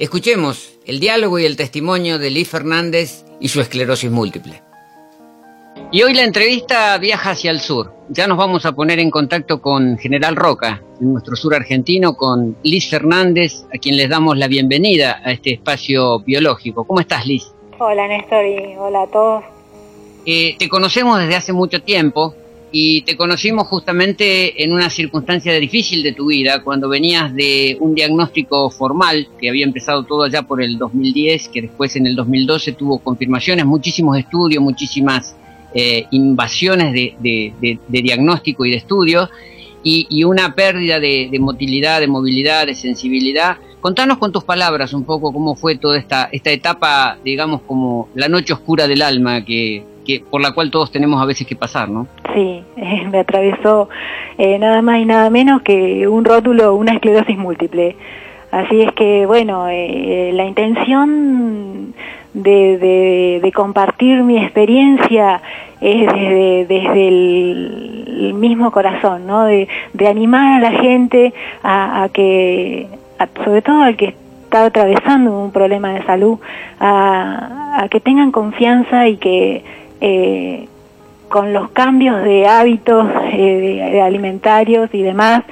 [0.00, 4.62] Escuchemos el diálogo y el testimonio de Liz Fernández y su esclerosis múltiple.
[5.92, 7.92] Y hoy la entrevista viaja hacia el sur.
[8.08, 12.56] Ya nos vamos a poner en contacto con General Roca, en nuestro sur argentino, con
[12.62, 16.84] Liz Fernández, a quien les damos la bienvenida a este espacio biológico.
[16.84, 17.52] ¿Cómo estás, Liz?
[17.78, 19.44] Hola, Néstor, y hola a todos.
[20.24, 22.34] Eh, te conocemos desde hace mucho tiempo
[22.72, 27.94] y te conocimos justamente en una circunstancia difícil de tu vida, cuando venías de un
[27.94, 32.72] diagnóstico formal que había empezado todo allá por el 2010, que después en el 2012
[32.72, 35.36] tuvo confirmaciones, muchísimos estudios, muchísimas
[35.74, 39.28] eh, invasiones de, diagnóstico y de estudios,
[39.82, 43.56] y, una pérdida de, motilidad, de movilidad, de sensibilidad.
[43.80, 48.28] Contanos con tus palabras un poco cómo fue toda esta, esta etapa, digamos, como la
[48.28, 49.84] noche oscura del alma que,
[50.18, 52.06] por la cual todos tenemos a veces que pasar, ¿no?
[52.34, 52.62] Sí,
[53.10, 53.88] me atravesó
[54.38, 57.96] eh, nada más y nada menos que un rótulo, una esclerosis múltiple.
[58.50, 61.94] Así es que, bueno, eh, la intención
[62.34, 65.40] de, compartir mi experiencia
[65.80, 66.06] es
[66.68, 69.44] desde, el, mismo corazón, ¿no?
[69.44, 69.68] De,
[70.08, 72.88] animar a la gente a, que,
[73.44, 76.38] sobre todo al que está atravesando un problema de salud,
[76.80, 79.62] a, a que tengan confianza y que
[80.00, 80.66] eh,
[81.28, 85.44] con los cambios de hábitos eh, alimentarios y demás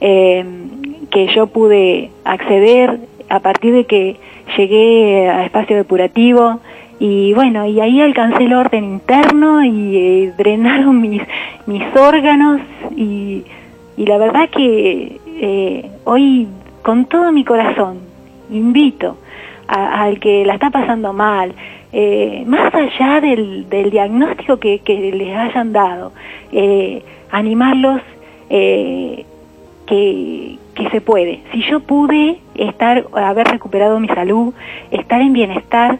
[0.00, 0.44] eh,
[1.10, 4.16] que yo pude acceder a partir de que
[4.56, 6.60] llegué a espacio depurativo
[6.98, 11.22] y bueno, y ahí alcancé el orden interno y drenaron mis,
[11.66, 12.60] mis órganos
[12.96, 13.44] y,
[13.96, 15.20] y la verdad que
[16.04, 16.48] hoy
[16.82, 17.98] con todo mi corazón
[18.50, 19.18] invito
[19.68, 21.52] al que la está pasando mal,
[21.92, 26.12] eh, más allá del, diagnóstico que, les hayan dado,
[26.52, 28.02] eh, animarlos
[28.50, 29.24] eh,
[29.86, 30.58] que,
[30.92, 31.40] se puede.
[31.52, 34.54] Si yo pude estar, haber recuperado mi salud,
[34.90, 35.98] estar en bienestar,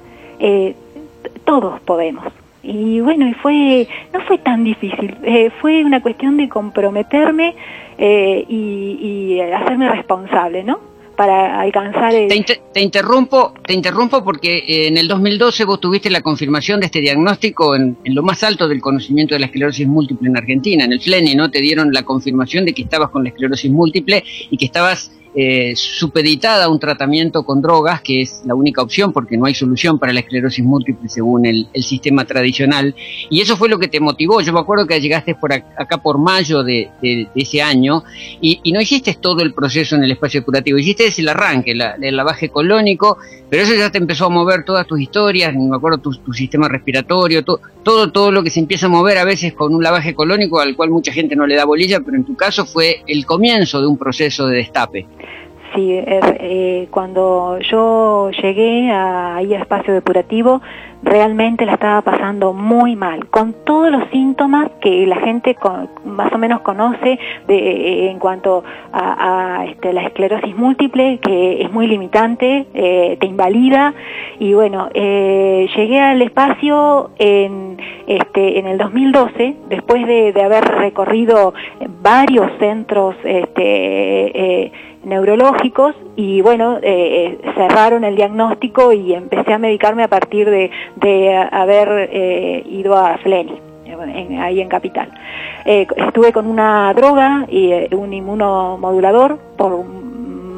[1.44, 2.24] todos podemos.
[2.62, 5.16] Y bueno, y fue, no fue tan difícil,
[5.60, 7.56] fue una cuestión de comprometerme
[7.98, 10.87] y, y hacerme responsable, ¿no?
[11.18, 12.28] Para alcanzar el...
[12.28, 17.00] te, interrumpo te interrumpo porque eh, en el 2012 vos tuviste la confirmación de este
[17.00, 20.92] diagnóstico en, en, lo más alto del conocimiento de la esclerosis múltiple en Argentina en
[20.92, 24.56] el FLENI no te dieron la confirmación de que estabas con la esclerosis múltiple y
[24.56, 25.10] que estabas
[25.40, 29.54] eh, supeditada a un tratamiento con drogas, que es la única opción porque no hay
[29.54, 32.92] solución para la esclerosis múltiple según el, sistema tradicional.
[33.30, 34.40] Y eso fue lo que te motivó.
[34.40, 36.90] Yo me acuerdo que llegaste por acá, por mayo de,
[37.36, 38.02] ese año
[38.40, 42.48] y, no hiciste todo el proceso en el espacio curativo, hiciste el arranque, el lavaje
[42.48, 43.18] colónico,
[43.48, 46.68] pero eso ya te empezó a mover todas tus historias, me acuerdo tu, tu sistema
[46.68, 50.58] respiratorio, todo, todo lo que se empieza a mover a veces con un lavaje colónico
[50.58, 53.80] al cual mucha gente no le da bolilla, pero en tu caso fue el comienzo
[53.80, 55.06] de un proceso de destape.
[55.74, 60.62] Sí, eh, cuando yo llegué a, ahí a espacio depurativo,
[61.02, 65.56] realmente la estaba pasando muy mal, con todos los síntomas que la gente
[66.04, 71.86] más o menos conoce de, en cuanto a, este, la esclerosis múltiple, que es muy
[71.86, 73.94] limitante, eh, te invalida,
[74.38, 81.52] y bueno, eh, llegué al espacio en, este, en el 2012, después de, haber recorrido
[82.00, 84.72] varios centros este,
[85.04, 91.36] neurológicos y bueno, eh, cerraron el diagnóstico y empecé a medicarme a partir de, de
[91.36, 92.10] haber
[92.66, 93.60] ido a Fleni,
[94.40, 95.10] ahí en Capital.
[95.64, 99.72] estuve con una droga y un inmunomodulador por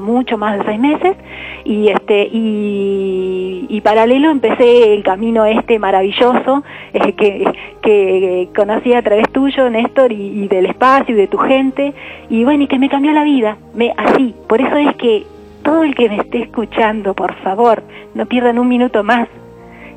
[0.00, 1.16] mucho más de seis meses.
[1.64, 9.30] Y este y, paralelo empecé el camino este maravilloso eh, que, que conocí a través
[9.30, 11.94] tuyo Néstor y, del espacio y de tu gente.
[12.28, 14.34] Y bueno y que me cambió la vida me así.
[14.48, 15.24] Por eso es que
[15.62, 17.82] todo el que me esté escuchando por favor
[18.14, 19.28] no pierdan un minuto más.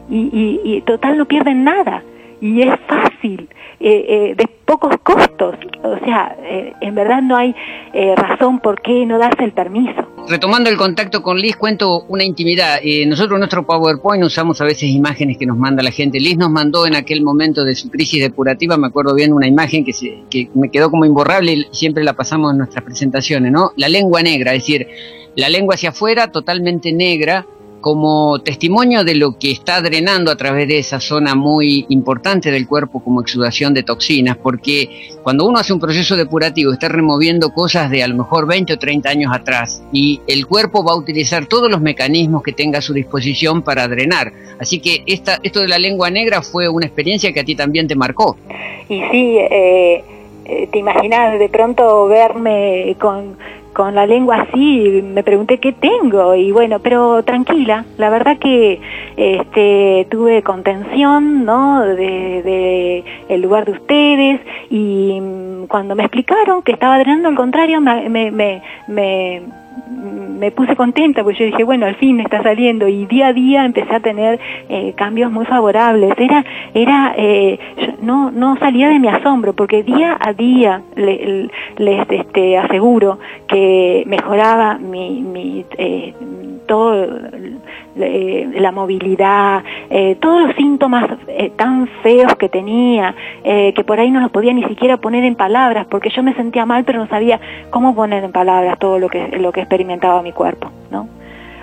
[0.10, 2.04] Y, y total no pierden nada
[2.43, 3.47] y es fácil
[3.79, 5.55] eh, eh, de pocos costos.
[5.81, 7.55] O sea, eh, en verdad no hay
[8.17, 10.05] razón por qué no darse el permiso.
[10.27, 12.79] Retomando el contacto con Liz, cuento una intimidad.
[13.07, 16.19] nosotros en nuestro PowerPoint usamos a veces imágenes que nos manda la gente.
[16.19, 19.85] Liz nos mandó en aquel momento de su crisis depurativa, me acuerdo bien, una imagen
[19.85, 23.71] que, se, que me quedó como imborrable y siempre la pasamos en nuestras presentaciones, ¿no?
[23.77, 24.87] La lengua negra, es decir,
[25.37, 27.45] la lengua hacia afuera totalmente negra,
[27.84, 32.65] como testimonio de lo que está drenando a través de esa zona muy importante del
[32.65, 37.91] cuerpo como exudación de toxinas, porque cuando uno hace un proceso depurativo está removiendo cosas
[37.91, 41.45] de a lo mejor 20 o 30 años atrás y el cuerpo va a utilizar
[41.45, 44.31] todos los mecanismos que tenga a su disposición para drenar.
[44.61, 47.89] Así que esta, esto de la lengua negra fue una experiencia que a ti también
[47.89, 48.38] te marcó.
[48.88, 50.03] Y sí, eh,
[50.45, 53.38] eh, te imaginas de pronto verme con
[53.74, 58.80] con la lengua así, me pregunté qué tengo y bueno, pero tranquila, la verdad que
[59.17, 61.82] este, tuve contención, ¿no?
[61.84, 65.19] De, el lugar de ustedes y
[65.67, 69.41] cuando me explicaron que estaba drenando al contrario, me, me, me me
[70.51, 73.95] puse contenta porque yo dije, bueno, al fin está saliendo y día a día empecé
[73.95, 74.39] a tener
[74.70, 76.14] eh, cambios muy favorables.
[76.18, 77.60] Era, era, eh,
[78.01, 84.78] no, no salía de mi asombro porque día a día les este, aseguro que mejoraba
[84.78, 86.14] mi, mi eh,
[86.68, 87.08] todo
[87.95, 94.09] la movilidad, eh, todos los síntomas eh, tan feos que tenía, eh, que por ahí
[94.09, 97.07] no los podía ni siquiera poner en palabras, porque yo me sentía mal, pero no
[97.07, 97.39] sabía
[97.69, 101.07] cómo poner en palabras todo lo que, lo que experimentaba mi cuerpo, ¿no?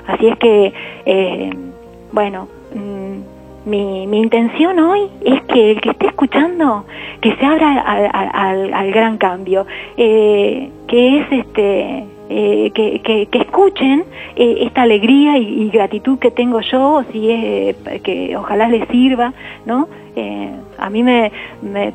[0.07, 0.73] Así es que,
[2.13, 6.85] bueno, mm, mi, mi intención hoy es que el que esté escuchando,
[7.21, 9.67] que se abra al, al gran cambio,
[9.97, 14.05] que es este eh, que, que, escuchen
[14.37, 19.33] eh, esta alegría y, gratitud que tengo yo, si es eh, que ojalá les sirva,
[19.67, 19.89] ¿no?
[20.79, 21.95] a mí me, me,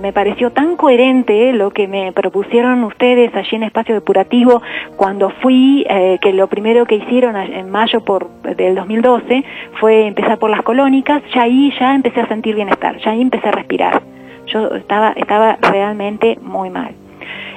[0.00, 4.62] me, pareció tan coherente lo que me propusieron ustedes allí en Espacio Depurativo
[4.96, 5.86] cuando fui,
[6.20, 9.44] que lo primero que hicieron en mayo por, del 2012
[9.78, 13.48] fue empezar por las colónicas, ya ahí ya empecé a sentir bienestar, ya ahí empecé
[13.48, 14.02] a respirar.
[14.46, 16.94] Yo estaba, estaba realmente muy mal.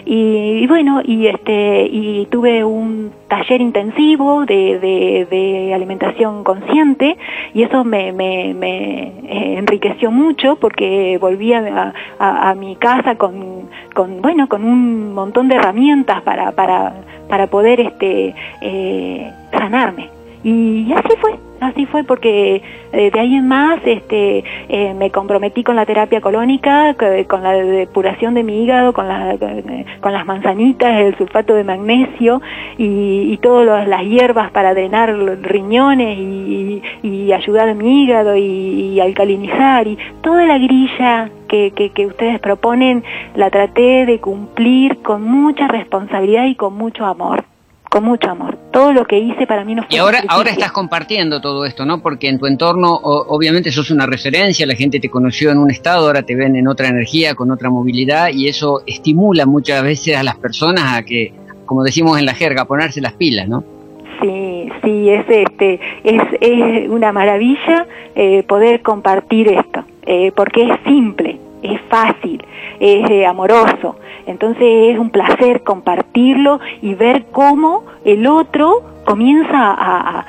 [0.08, 7.18] Y, bueno, y este y tuve un taller intensivo de, de, alimentación consciente
[7.54, 13.68] y eso me, me, me eh, enriqueció mucho porque volví a, a, mi casa con,
[13.96, 16.94] con, bueno, con un montón de herramientas para, para,
[17.28, 20.15] para poder este, eh, sanarme.
[20.46, 22.62] Y así fue, así fue porque
[22.94, 26.94] eh, de ahí en más este, eh, me comprometí con la terapia colónica,
[27.28, 29.36] con la depuración de mi hígado, con, la,
[30.02, 32.44] con las manzanitas, el sulfato de magnesio
[32.78, 39.88] y, todas las hierbas para drenar riñones y, ayudar a mi hígado y, alcalinizar.
[39.88, 46.46] Y toda la grilla que, que ustedes proponen la traté de cumplir con mucha responsabilidad
[46.46, 47.44] y con mucho amor
[47.96, 48.58] con mucho amor.
[48.74, 51.86] Todo lo que hice para mí no fue Y ahora, ahora estás compartiendo todo esto,
[51.86, 52.02] ¿no?
[52.02, 56.08] Porque en tu entorno, obviamente, sos una referencia, la gente te conoció en un estado,
[56.08, 60.24] ahora te ven en otra energía, con otra movilidad, y eso estimula muchas veces a
[60.24, 61.32] las personas a que,
[61.66, 63.64] como decimos en la jerga, a ponerse las pilas, ¿no?
[64.22, 70.80] Sí, sí, es, este, es, es una maravilla eh, poder compartir esto, eh, porque es
[70.86, 71.40] simple,
[71.74, 72.44] es fácil,
[72.80, 73.98] es eh, amoroso.
[74.26, 80.26] Entonces es un placer compartirlo y ver cómo el otro comienza a,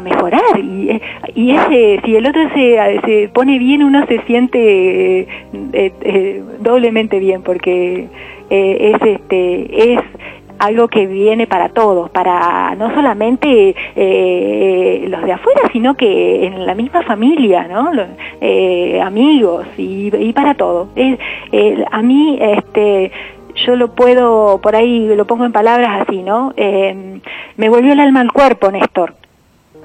[0.00, 1.02] mejorar y,
[1.34, 5.26] y ese, si el otro se, se, pone bien uno se siente eh,
[5.72, 8.08] eh, doblemente bien porque
[8.48, 10.00] es este es
[10.58, 16.66] algo que viene para todos, para no solamente eh, los de afuera, sino que en
[16.66, 17.90] la misma familia, ¿no?
[18.40, 20.88] Eh, amigos y, para todo.
[21.90, 23.10] a mí, este,
[23.64, 26.52] yo lo puedo, por ahí lo pongo en palabras así, ¿no?
[26.56, 27.20] Eh,
[27.56, 29.14] me volvió el alma al cuerpo, Néstor.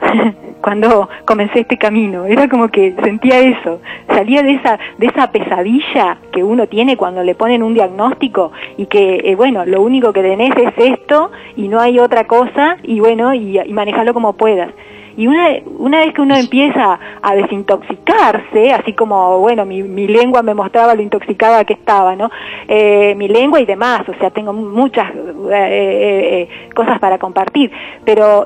[0.62, 2.26] cuando comencé este camino.
[2.26, 3.82] Era como que sentía eso.
[4.08, 8.86] Salía de esa, de esa pesadilla que uno tiene cuando le ponen un diagnóstico y
[8.86, 13.00] que, eh, bueno, lo único que tenés es esto y no hay otra cosa y
[13.00, 14.72] bueno, y, y manejarlo como puedas.
[15.18, 20.42] Y una, una vez que uno empieza a desintoxicarse, así como, bueno, mi, mi lengua
[20.42, 22.30] me mostraba lo intoxicada que estaba, ¿no?
[22.68, 27.72] Eh, mi lengua y demás, o sea, tengo muchas eh, eh, cosas para compartir,
[28.06, 28.46] pero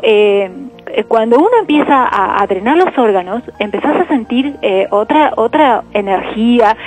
[1.08, 4.56] cuando uno empieza a, drenar los órganos, empezás a sentir
[4.92, 6.78] otra, otra energía,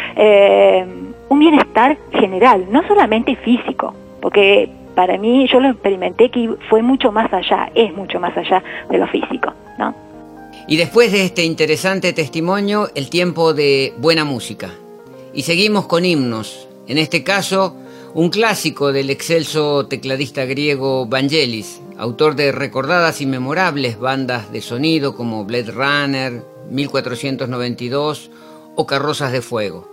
[1.29, 7.13] un bienestar general, no solamente físico, porque para mí yo lo experimenté que fue mucho
[7.13, 9.95] más allá, es mucho más allá de lo físico, ¿no?
[10.67, 14.71] Y después de este interesante testimonio, el tiempo de buena música.
[15.33, 17.77] Y seguimos con himnos, en este caso
[18.15, 25.15] un clásico del excelso tecladista griego Vangelis, autor de recordadas y memorables bandas de sonido
[25.15, 28.31] como Blade Runner, 1492
[28.77, 29.89] o Carrozas de Fuego.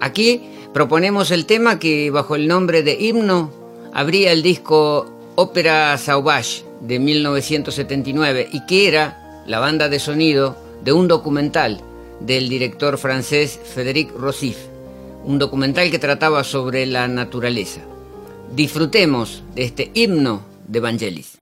[0.00, 3.50] Aquí proponemos el tema que bajo el nombre de himno
[3.92, 10.92] abría el disco Ópera Sauvage de 1979 y que era la banda de sonido de
[10.92, 11.80] un documental
[12.20, 14.56] del director francés Frédéric Rossif,
[15.24, 17.80] un documental que trataba sobre la naturaleza.
[18.54, 21.38] Disfrutemos de este himno de Vangelis.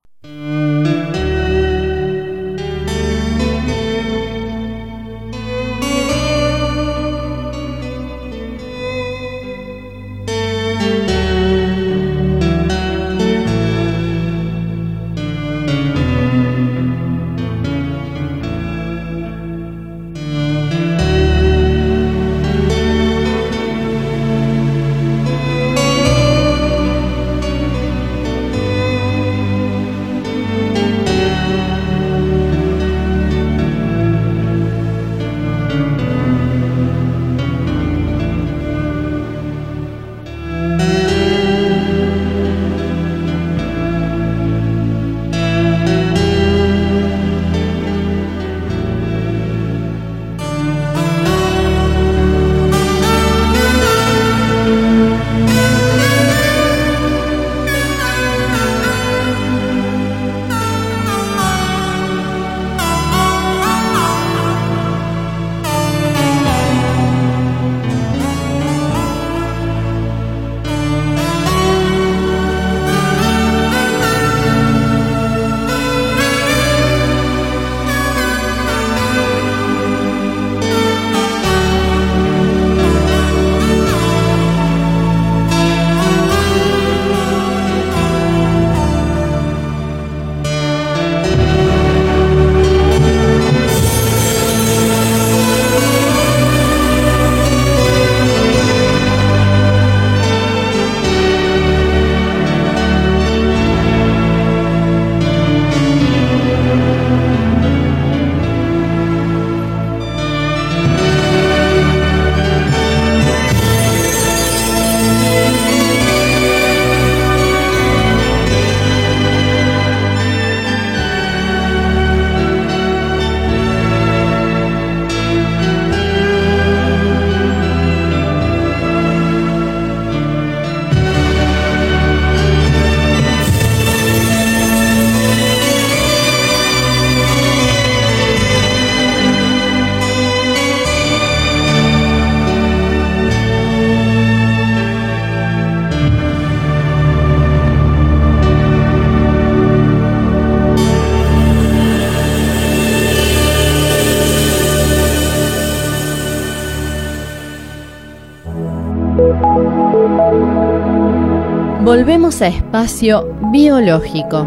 [162.30, 164.46] A espacio biológico.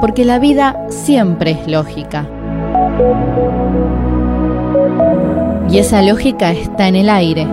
[0.00, 2.24] Porque la vida siempre es lógica.
[5.68, 7.48] Y esa lógica está en el aire.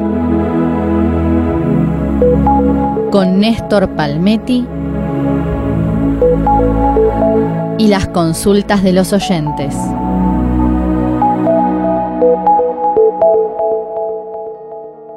[3.10, 4.68] Con Néstor Palmetti
[7.80, 9.76] y las consultas de los oyentes.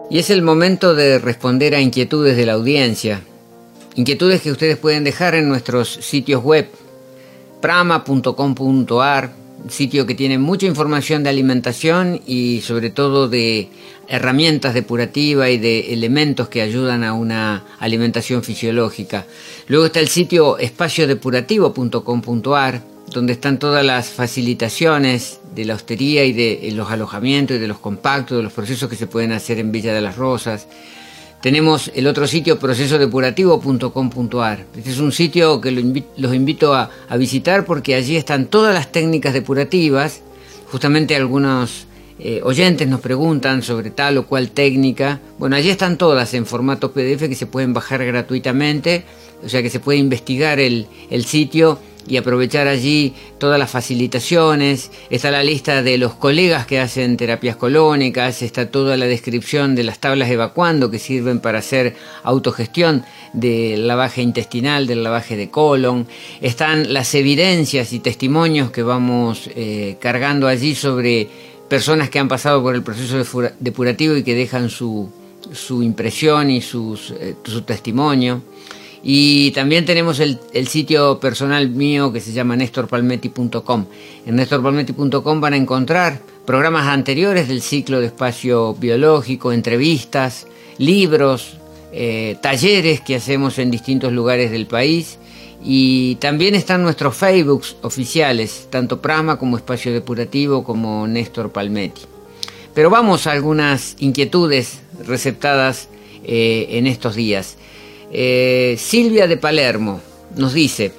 [0.08, 3.22] Y es el momento de responder a inquietudes de la audiencia.
[3.96, 6.68] Inquietudes que ustedes pueden dejar en nuestros sitios web,
[7.60, 9.32] prama.com.ar,
[9.68, 13.68] sitio que tiene mucha información de alimentación y sobre todo de
[14.06, 19.26] herramientas depurativas y de elementos que ayudan a una alimentación fisiológica.
[19.66, 26.70] Luego está el sitio espaciodepurativo.com.ar donde están todas las facilitaciones de la hostería y de
[26.72, 29.94] los alojamientos y de los compactos, de los procesos que se pueden hacer en Villa
[29.94, 30.68] de las Rosas.
[31.40, 34.66] Tenemos el otro sitio procesodepurativo.com.ar.
[34.76, 39.32] Este es un sitio que los invito a, visitar porque allí están todas las técnicas
[39.32, 40.20] depurativas.
[40.70, 41.86] Justamente algunos
[42.18, 45.20] eh, oyentes nos preguntan sobre tal o cual técnica.
[45.38, 49.04] Bueno, allí están todas en formato PDF que se pueden bajar gratuitamente,
[49.42, 50.86] o sea que se puede investigar el
[51.24, 51.78] sitio
[52.08, 54.90] y aprovechar allí todas las facilitaciones.
[55.10, 59.84] Está la lista de los colegas que hacen terapias colónicas, está toda la descripción de
[59.84, 66.06] las tablas evacuando que sirven para hacer autogestión del lavaje intestinal, del lavaje de colon.
[66.40, 71.28] Están las evidencias y testimonios que vamos eh, cargando allí sobre
[71.68, 73.22] personas que han pasado por el proceso
[73.58, 75.10] depurativo y que dejan su,
[75.82, 78.42] impresión y sus, eh, su testimonio.
[79.08, 83.86] Y también tenemos el, sitio personal mío que se llama nestorpalmetti.com.
[84.26, 90.48] En nestorpalmetti.com van a encontrar programas anteriores del ciclo de espacio biológico, entrevistas,
[90.78, 91.56] libros,
[91.92, 95.20] eh, talleres que hacemos en distintos lugares del país.
[95.62, 102.02] Y también están nuestros Facebooks oficiales, tanto Prama como Espacio Depurativo como Néstor Palmetti.
[102.74, 105.88] Pero vamos a algunas inquietudes receptadas
[106.24, 107.56] eh, en estos días.
[108.12, 110.00] Eh, Silvia de Palermo
[110.36, 110.92] nos dice,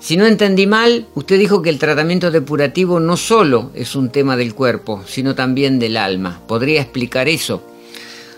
[0.00, 4.36] si no entendí mal, usted dijo que el tratamiento depurativo no solo es un tema
[4.36, 6.40] del cuerpo, sino también del alma.
[6.46, 7.62] ¿Podría explicar eso?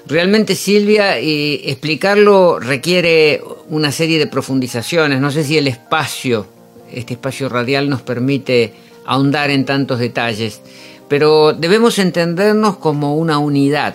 [0.06, 5.20] Realmente Silvia, eh, explicarlo requiere una serie de profundizaciones.
[5.20, 6.46] No sé si el espacio,
[6.92, 8.74] este espacio radial nos permite
[9.06, 10.60] ahondar en tantos detalles,
[11.08, 13.94] pero debemos entendernos como una unidad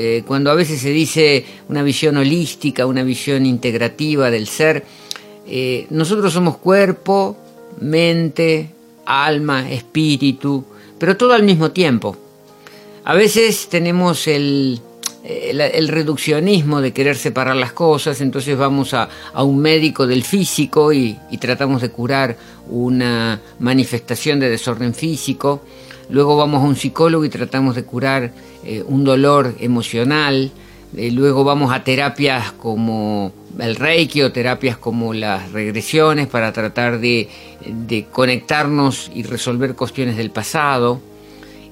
[0.00, 4.84] eh, cuando a veces se dice una visión holística, una visión integrativa del ser,
[5.44, 7.36] eh, nosotros somos cuerpo,
[7.80, 8.70] mente,
[9.04, 10.64] alma, espíritu,
[11.00, 12.16] pero todo al mismo tiempo.
[13.02, 14.80] A veces tenemos el,
[15.24, 19.08] reduccionismo de querer separar las cosas, entonces vamos a,
[19.42, 22.36] un médico del físico y tratamos de curar
[22.70, 25.62] una manifestación de desorden físico
[26.10, 28.32] luego vamos a un psicólogo y tratamos de curar
[28.64, 30.50] eh, un dolor emocional,
[30.96, 36.98] eh, luego vamos a terapias como el reiki o terapias como las regresiones para tratar
[37.00, 37.28] de,
[38.12, 41.00] conectarnos y resolver cuestiones del pasado.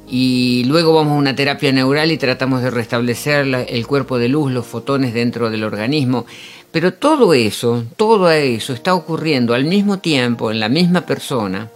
[0.08, 4.52] Y luego vamos a una terapia neural y tratamos de restablecer el cuerpo de luz,
[4.52, 6.26] los fotones dentro del organismo.
[6.70, 11.70] Pero todo eso, todo eso está ocurriendo al mismo tiempo en la misma persona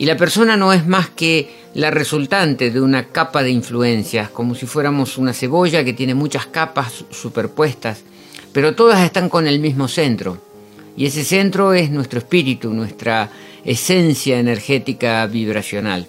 [0.00, 4.54] y la persona no es más que la resultante de una capa de influencias, como
[4.54, 8.02] si fuéramos una cebolla que tiene muchas capas superpuestas,
[8.50, 10.42] pero todas están con el mismo centro.
[10.96, 13.30] Y ese centro es nuestro espíritu, nuestra
[13.62, 16.06] esencia energética vibracional.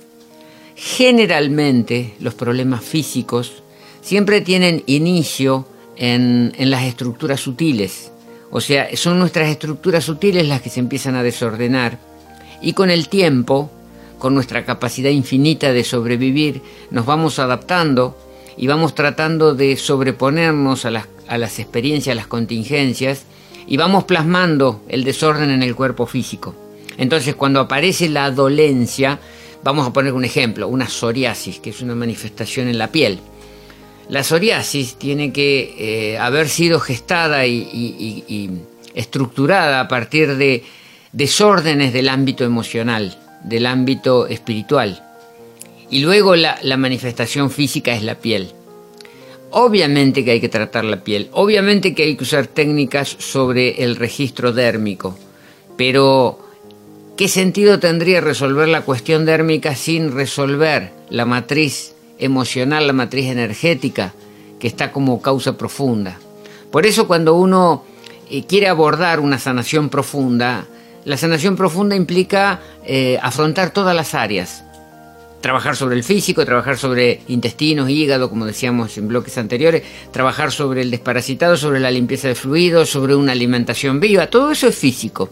[0.74, 3.62] Generalmente los problemas físicos
[4.00, 5.68] siempre tienen inicio
[5.98, 8.14] en, en las estructuras sutiles,
[8.52, 12.00] o sea, son nuestras estructuras sutiles las que se empiezan a desordenar
[12.62, 13.70] y con el tiempo
[14.22, 16.62] con nuestra capacidad infinita de sobrevivir,
[16.92, 18.16] nos vamos adaptando
[18.56, 23.26] y vamos tratando de sobreponernos a las, experiencias, a las contingencias,
[23.66, 26.54] y vamos plasmando el desorden en el cuerpo físico.
[26.98, 29.20] Entonces, cuando aparece la dolencia,
[29.64, 33.20] vamos a poner un ejemplo, una psoriasis, que es una manifestación en la piel.
[34.08, 38.52] La psoriasis tiene que eh, haber sido gestada y
[38.94, 40.64] estructurada a partir de
[41.12, 45.04] desórdenes del ámbito emocional del ámbito espiritual.
[45.90, 48.52] Y luego la, manifestación física es la piel.
[49.52, 53.98] Obviamente que hay que tratar la piel, obviamente que hay que usar técnicas sobre el
[53.98, 55.18] registro dérmico,
[55.76, 56.40] pero
[57.18, 64.14] ¿qué sentido tendría resolver la cuestión dérmica sin resolver la matriz emocional, la matriz energética
[64.58, 66.18] que está como causa profunda?
[66.72, 67.84] Por eso cuando uno
[68.30, 70.66] eh, quiere abordar una sanación profunda,
[71.06, 74.64] la sanación profunda implica eh, afrontar todas las áreas.
[75.42, 79.82] Trabajar sobre el físico, trabajar sobre intestinos, hígado, como decíamos en bloques anteriores,
[80.12, 84.68] trabajar sobre el desparasitado, sobre la limpieza de fluidos, sobre una alimentación viva, todo eso
[84.68, 85.30] es físico.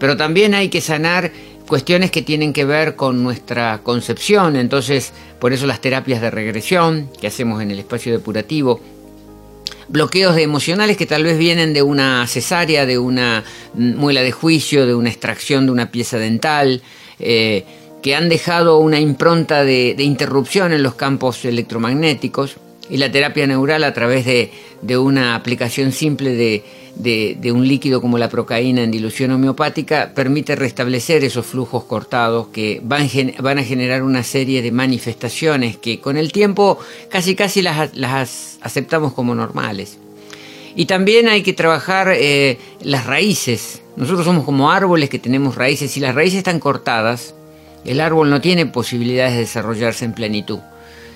[0.00, 1.30] Pero también hay que sanar
[1.68, 7.10] cuestiones que tienen que ver con nuestra concepción, entonces por eso las terapias de regresión
[7.20, 8.80] que hacemos en el espacio depurativo,
[9.88, 14.94] bloqueos emocionales que tal vez vienen de una cesárea, de una muela de juicio, de
[14.94, 16.82] una extracción de una pieza dental,
[17.18, 17.64] eh,
[18.02, 22.56] que han dejado una impronta de, interrupción en los campos electromagnéticos.
[22.90, 24.50] Y la terapia neural a través de,
[24.96, 26.34] una aplicación simple
[26.96, 32.80] de, un líquido como la procaína en dilución homeopática permite restablecer esos flujos cortados que
[32.82, 36.78] van, a generar una serie de manifestaciones que con el tiempo
[37.10, 39.98] casi casi las, las aceptamos como normales.
[40.78, 43.82] Y también hay que trabajar eh, las raíces.
[43.96, 45.90] Nosotros somos como árboles que tenemos raíces.
[45.90, 47.34] Si las raíces están cortadas,
[47.84, 50.60] el árbol no tiene posibilidades de desarrollarse en plenitud.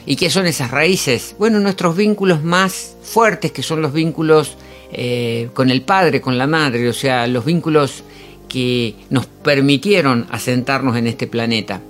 [0.04, 1.36] ¿Y qué son esas raíces?
[1.38, 4.56] Bueno, nuestros vínculos más fuertes, que son los vínculos
[4.92, 8.02] eh, con el padre, con la madre, o sea, los vínculos
[8.48, 11.80] que nos permitieron asentarnos en este planeta.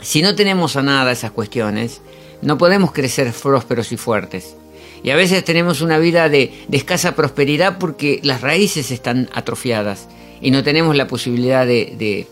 [0.00, 2.00] Si no tenemos a nada esas cuestiones,
[2.42, 4.56] no podemos crecer prósperos y fuertes.
[5.04, 10.08] Y a veces tenemos una vida de, escasa prosperidad porque las raíces están atrofiadas
[10.40, 12.26] y no tenemos la posibilidad de,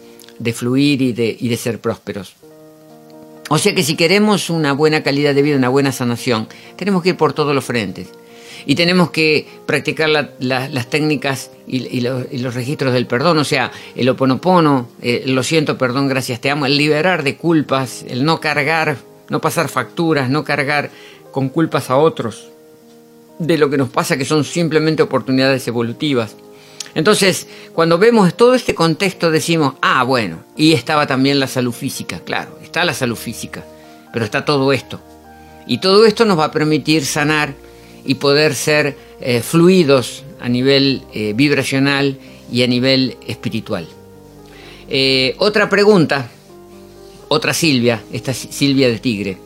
[0.53, 2.39] fluir y de ser prósperos.
[3.53, 6.46] O sea que si queremos una buena calidad de vida, una buena sanación,
[6.76, 8.07] tenemos que ir por todos los frentes.
[8.64, 14.88] Y tenemos que practicar las técnicas y, los, registros del perdón, o sea, el oponopono,
[15.03, 18.98] eh, lo siento, perdón, gracias, te amo, el liberar de culpas, el no cargar,
[19.30, 20.92] no pasar facturas, no cargar
[21.32, 22.51] con culpas a otros
[23.40, 26.36] de lo que nos pasa, que son simplemente oportunidades evolutivas.
[26.95, 32.20] Entonces, cuando vemos todo este contexto decimos, ah, bueno, y estaba también la salud física,
[32.20, 33.64] claro, está la salud física,
[34.12, 35.01] pero está todo esto.
[35.66, 37.55] Y todo esto nos va a permitir sanar
[38.05, 42.18] y poder ser eh, fluidos a nivel eh, vibracional
[42.51, 43.86] y a nivel espiritual.
[44.88, 46.28] Eh, otra pregunta,
[47.28, 49.38] otra Silvia, esta Silvia de Tigre.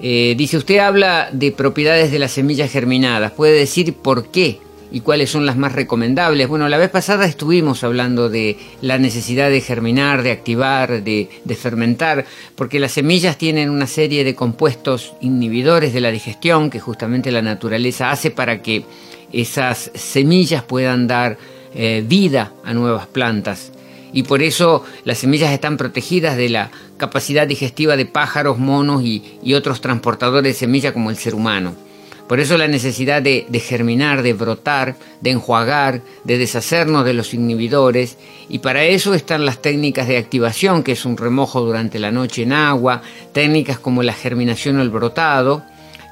[0.00, 3.32] dice, usted habla de propiedades de las semillas germinadas.
[3.32, 4.60] ¿Puede decir por qué
[4.90, 6.48] y cuáles son las más recomendables.
[6.48, 12.24] Bueno, la vez pasada estuvimos hablando de la necesidad de germinar, de activar, de, fermentar,
[12.54, 17.42] porque las semillas tienen una serie de compuestos inhibidores de la digestión que justamente la
[17.42, 18.84] naturaleza hace para que
[19.32, 21.36] esas semillas puedan dar
[21.74, 23.72] eh, vida a nuevas plantas.
[24.10, 29.52] Y por eso las semillas están protegidas de la capacidad digestiva de pájaros, monos y
[29.52, 31.87] otros transportadores de semillas como el ser humano.
[32.28, 38.18] Por eso la necesidad de, germinar, de brotar, de enjuagar, de deshacernos de los inhibidores.
[38.50, 42.42] Y para eso están las técnicas de activación, que es un remojo durante la noche
[42.42, 43.00] en agua,
[43.32, 45.64] técnicas como la germinación o el brotado,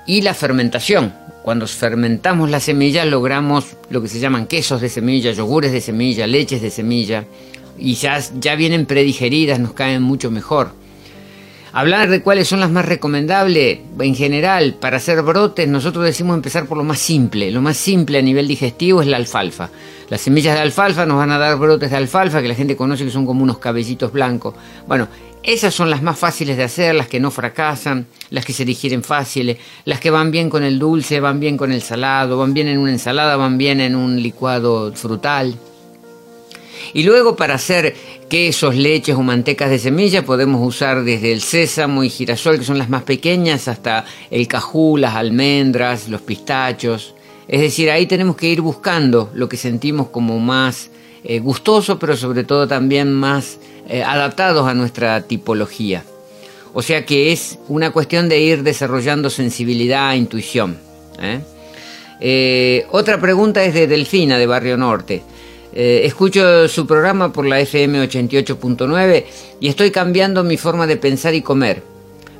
[0.06, 1.12] y la fermentación.
[1.42, 6.26] Cuando fermentamos las semillas logramos lo que se llaman quesos de semilla, yogures de semilla,
[6.26, 7.24] leches de semilla,
[7.78, 10.72] y ya, ya vienen predigeridas, nos caen mucho mejor.
[11.76, 16.64] Hablar de cuáles son las más recomendables, en general, para hacer brotes, nosotros decimos empezar
[16.64, 17.50] por lo más simple.
[17.50, 19.68] Lo más simple a nivel digestivo es la alfalfa.
[20.08, 23.04] Las semillas de alfalfa nos van a dar brotes de alfalfa, que la gente conoce
[23.04, 24.54] que son como unos cabellitos blancos.
[24.88, 25.08] Bueno,
[25.42, 29.02] esas son las más fáciles de hacer, las que no fracasan, las que se digieren
[29.02, 32.68] fáciles, las que van bien con el dulce, van bien con el salado, van bien
[32.68, 35.54] en una ensalada, van bien en un licuado frutal.
[36.92, 37.94] Y luego para hacer
[38.28, 42.78] quesos, leches o mantecas de semilla podemos usar desde el sésamo y girasol, que son
[42.78, 47.14] las más pequeñas, hasta el cajú, las almendras, los pistachos.
[47.48, 50.90] Es decir, ahí tenemos que ir buscando lo que sentimos como más
[51.24, 53.58] eh, gustoso, pero sobre todo también más
[53.88, 56.04] eh, adaptados a nuestra tipología.
[56.72, 60.78] O sea que es una cuestión de ir desarrollando sensibilidad e intuición.
[61.20, 62.84] ¿eh?
[62.90, 65.22] otra pregunta es de Delfina, de Barrio Norte.
[65.78, 69.24] Eh, escucho su programa por la FM 88.9
[69.60, 71.82] y estoy cambiando mi forma de pensar y comer.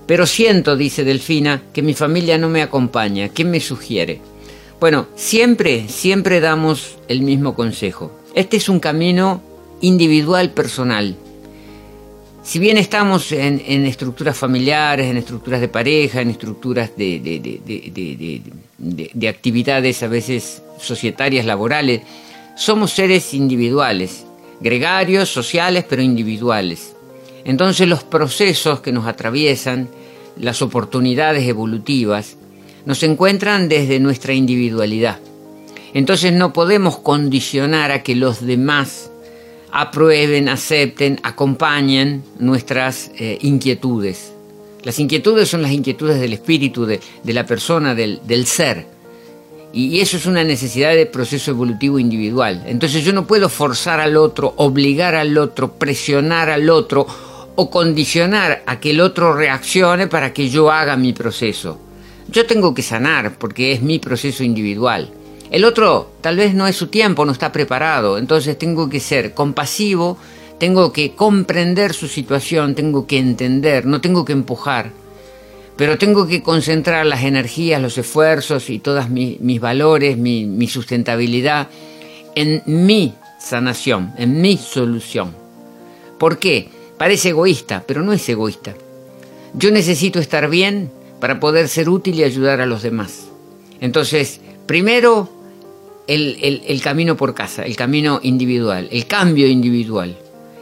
[0.06, 3.28] Pero siento, dice Delfina, que mi familia no me acompaña.
[3.28, 4.22] ¿Qué me sugiere?
[4.80, 8.10] Bueno, siempre, siempre damos el mismo consejo.
[8.34, 9.42] Este es un camino
[9.82, 11.14] individual, personal.
[12.42, 18.40] Si bien estamos en, estructuras familiares, en estructuras de pareja, en estructuras de
[19.28, 22.00] actividades a veces societarias, laborales,
[22.56, 24.24] somos seres individuales,
[24.60, 26.96] gregarios, sociales, pero individuales.
[27.44, 29.88] Entonces los procesos que nos atraviesan,
[30.36, 32.36] las oportunidades evolutivas,
[32.86, 35.18] nos encuentran desde nuestra individualidad.
[35.94, 39.10] Entonces no podemos condicionar a que los demás
[39.70, 44.32] aprueben, acepten, acompañen nuestras eh, inquietudes.
[44.82, 48.86] Las inquietudes son las inquietudes del espíritu, de, la persona, del, del ser.
[49.76, 52.62] Y eso es una necesidad de proceso evolutivo individual.
[52.64, 57.06] Entonces yo no puedo forzar al otro, obligar al otro, presionar al otro
[57.56, 61.78] o condicionar a que el otro reaccione para que yo haga mi proceso.
[62.30, 65.10] Yo tengo que sanar porque es mi proceso individual.
[65.50, 69.34] El otro tal vez no es su tiempo, no está preparado, entonces tengo que ser
[69.34, 70.16] compasivo,
[70.58, 74.90] tengo que comprender su situación, tengo que entender, no tengo que empujar
[75.76, 81.68] pero tengo que concentrar las energías, los esfuerzos y todos mis valores, mi, sustentabilidad
[82.34, 85.34] en mi sanación, en mi solución.
[86.18, 86.68] ¿Por qué?
[86.96, 88.74] Parece egoísta, pero no es egoísta.
[89.52, 93.28] Yo necesito estar bien para poder ser útil y ayudar a los demás.
[93.80, 95.28] Entonces, primero
[96.06, 100.16] el, camino por casa, el camino individual, el cambio individual,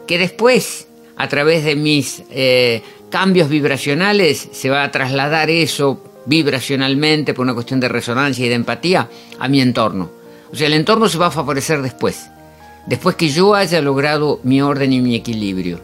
[0.07, 7.35] que después, a través de mis eh, cambios vibracionales, se va a trasladar eso vibracionalmente
[7.35, 9.09] por una cuestión de resonancia y de empatía
[9.39, 10.11] a mi entorno.
[10.53, 12.27] O sea, el entorno se va a favorecer después,
[12.87, 15.81] después que yo haya logrado mi orden y mi equilibrio.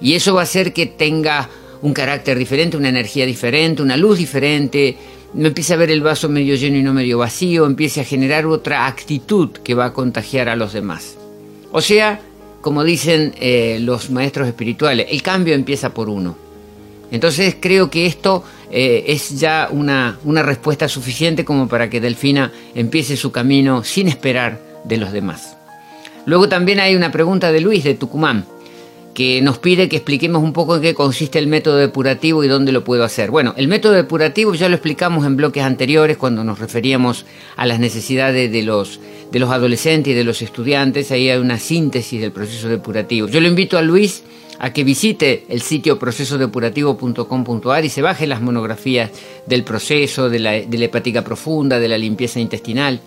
[0.00, 1.48] Y eso va a hacer que tenga
[1.82, 4.96] un carácter diferente, una energía diferente, una luz diferente,
[5.32, 8.46] no empiece a ver el vaso medio lleno y no medio vacío, empiece a generar
[8.46, 11.16] otra actitud que va a contagiar a los demás.
[11.72, 12.20] O sea,
[12.60, 16.36] como dicen eh, los maestros espirituales, el cambio empieza por uno.
[17.10, 22.52] Entonces creo que esto eh, es ya una, una respuesta suficiente como para que Delfina
[22.74, 25.56] empiece su camino sin esperar de los demás.
[26.26, 28.44] Luego también hay una pregunta de Luis de Tucumán
[29.14, 32.72] que nos pide que expliquemos un poco en qué consiste el método depurativo y dónde
[32.72, 33.30] lo puedo hacer.
[33.30, 37.80] Bueno, el método depurativo ya lo explicamos en bloques anteriores cuando nos referíamos a las
[37.80, 39.00] necesidades de los,
[39.30, 41.10] de los adolescentes y de los estudiantes.
[41.10, 43.28] Ahí hay una síntesis del proceso depurativo.
[43.28, 44.22] Yo lo invito a Luis
[44.60, 49.10] a que visite el sitio procesodepurativo.com.ar y se baje las monografías
[49.46, 53.00] del proceso, de la, de la hepática profunda, de la limpieza intestinal.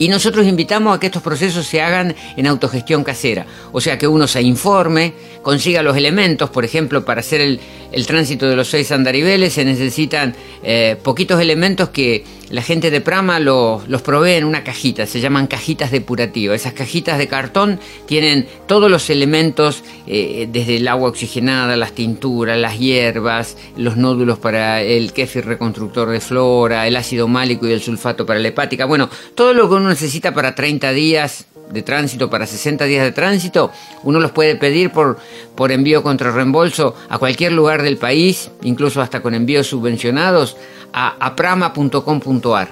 [0.00, 4.08] Y nosotros invitamos a que estos procesos se hagan en autogestión casera, o sea que
[4.08, 7.60] uno se informe, consiga los elementos, por ejemplo, para hacer el,
[8.06, 13.38] tránsito de los seis andariveles se necesitan eh, poquitos elementos que la gente de Prama
[13.38, 16.60] los provee en una cajita, se llaman cajitas depurativas.
[16.60, 22.58] Esas cajitas de cartón tienen todos los elementos, eh, desde el agua oxigenada, las tinturas,
[22.58, 27.80] las hierbas, los nódulos para el kéfir reconstructor de flora, el ácido málico y el
[27.80, 28.84] sulfato para la hepática.
[28.84, 33.12] Bueno, todo lo que uno necesita para 30 días de tránsito, para 60 días de
[33.12, 33.70] tránsito,
[34.02, 35.18] uno los puede pedir por,
[35.54, 40.56] por envío contra reembolso a cualquier lugar del país, incluso hasta con envíos subvencionados
[40.92, 42.68] a aprama.com.ar.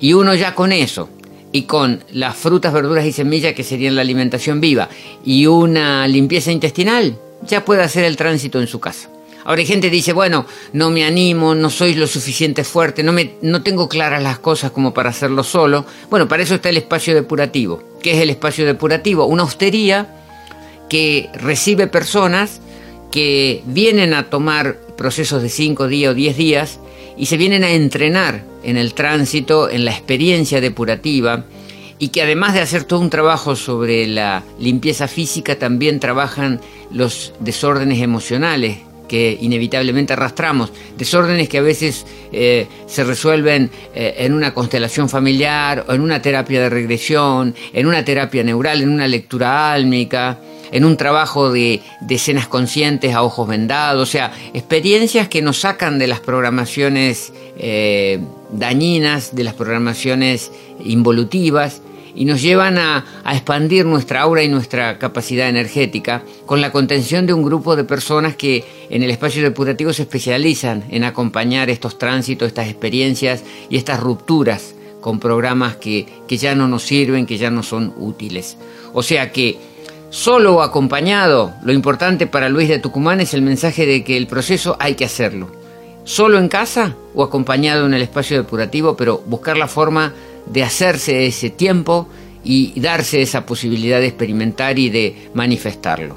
[0.00, 1.08] Y uno ya con eso,
[1.52, 4.88] y con las frutas, verduras y semillas que serían la alimentación viva,
[5.24, 9.10] y una limpieza intestinal, ya puede hacer el tránsito en su casa.
[9.44, 13.12] Ahora hay gente que dice, bueno, no me animo, no soy lo suficiente fuerte, no,
[13.12, 15.84] me, no tengo claras las cosas como para hacerlo solo.
[16.10, 17.82] Bueno, para eso está el espacio depurativo.
[18.02, 19.26] ¿Qué es el espacio depurativo?
[19.26, 20.14] Una hostería
[20.88, 22.60] que recibe personas
[23.10, 26.80] que vienen a tomar procesos de 5 días o 10 días
[27.16, 31.44] y se vienen a entrenar en el tránsito, en la experiencia depurativa
[31.98, 37.32] y que además de hacer todo un trabajo sobre la limpieza física, también trabajan los
[37.40, 38.78] desórdenes emocionales
[39.12, 45.84] que inevitablemente arrastramos, desórdenes que a veces eh, se resuelven eh, en una constelación familiar
[45.86, 50.38] o en una terapia de regresión, en una terapia neural, en una lectura álmica,
[50.70, 55.98] en un trabajo de, escenas conscientes a ojos vendados, o sea, experiencias que nos sacan
[55.98, 58.18] de las programaciones eh,
[58.50, 60.52] dañinas, de las programaciones
[60.82, 61.82] involutivas
[62.14, 67.32] y nos llevan a, expandir nuestra aura y nuestra capacidad energética con la contención de
[67.32, 72.48] un grupo de personas que en el espacio depurativo se especializan en acompañar estos tránsitos,
[72.48, 77.50] estas experiencias y estas rupturas con programas que, que ya no nos sirven, que ya
[77.50, 78.56] no son útiles.
[78.92, 79.72] O sea que
[80.12, 84.76] Solo acompañado, lo importante para Luis de Tucumán es el mensaje de que el proceso
[84.78, 85.50] hay que hacerlo.
[86.04, 90.12] Solo en casa o acompañado en el espacio depurativo, pero buscar la forma
[90.46, 92.08] de hacerse ese tiempo
[92.44, 96.16] y darse esa posibilidad de experimentar y de manifestarlo.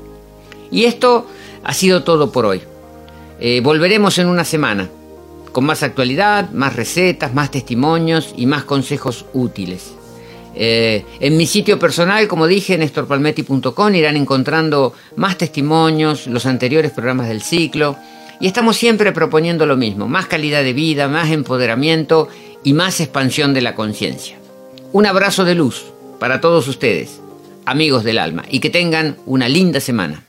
[0.72, 1.28] Y esto
[1.64, 2.62] ha sido todo por hoy.
[3.40, 4.90] Eh, volveremos en una semana
[5.52, 9.94] con más actualidad, más recetas, más testimonios y más consejos útiles.
[10.54, 17.28] Eh, en mi sitio personal, como dije, nestorpalmetti.com, irán encontrando más testimonios, los anteriores programas
[17.28, 17.98] del ciclo.
[18.40, 22.28] Y estamos siempre proponiendo lo mismo, más calidad de vida, más empoderamiento
[22.66, 24.38] y más expansión de la conciencia.
[24.92, 25.86] Un abrazo de luz
[26.20, 27.22] para todos ustedes,
[27.66, 30.24] amigos del alma, y que tengan una linda semana.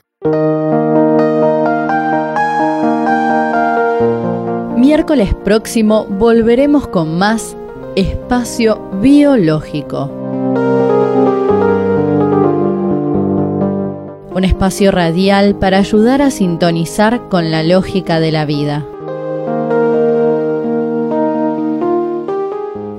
[4.77, 7.57] Miércoles próximo volveremos con más
[7.95, 10.05] espacio biológico.
[14.31, 18.85] Un espacio radial para ayudar a sintonizar con la lógica de la vida.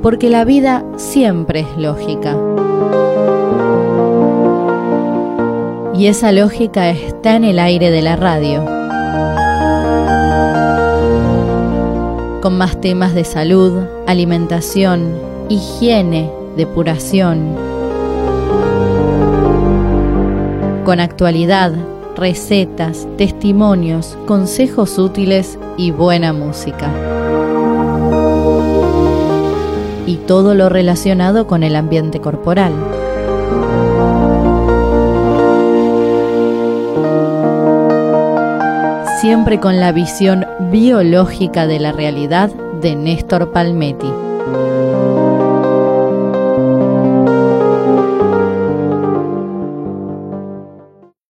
[0.03, 2.37] Porque la vida siempre es lógica.
[5.95, 8.79] Y esa lógica está en el aire de la radio.
[12.49, 15.13] con más temas de salud, alimentación,
[15.49, 17.55] higiene, depuración,
[20.85, 21.75] con actualidad,
[22.17, 27.08] recetas, testimonios, consejos útiles y buena música.
[30.09, 32.73] Y todo lo relacionado con el ambiente corporal.
[39.21, 42.49] Siempre con la visión biológica de la realidad
[42.81, 44.28] de Néstor Palmetti.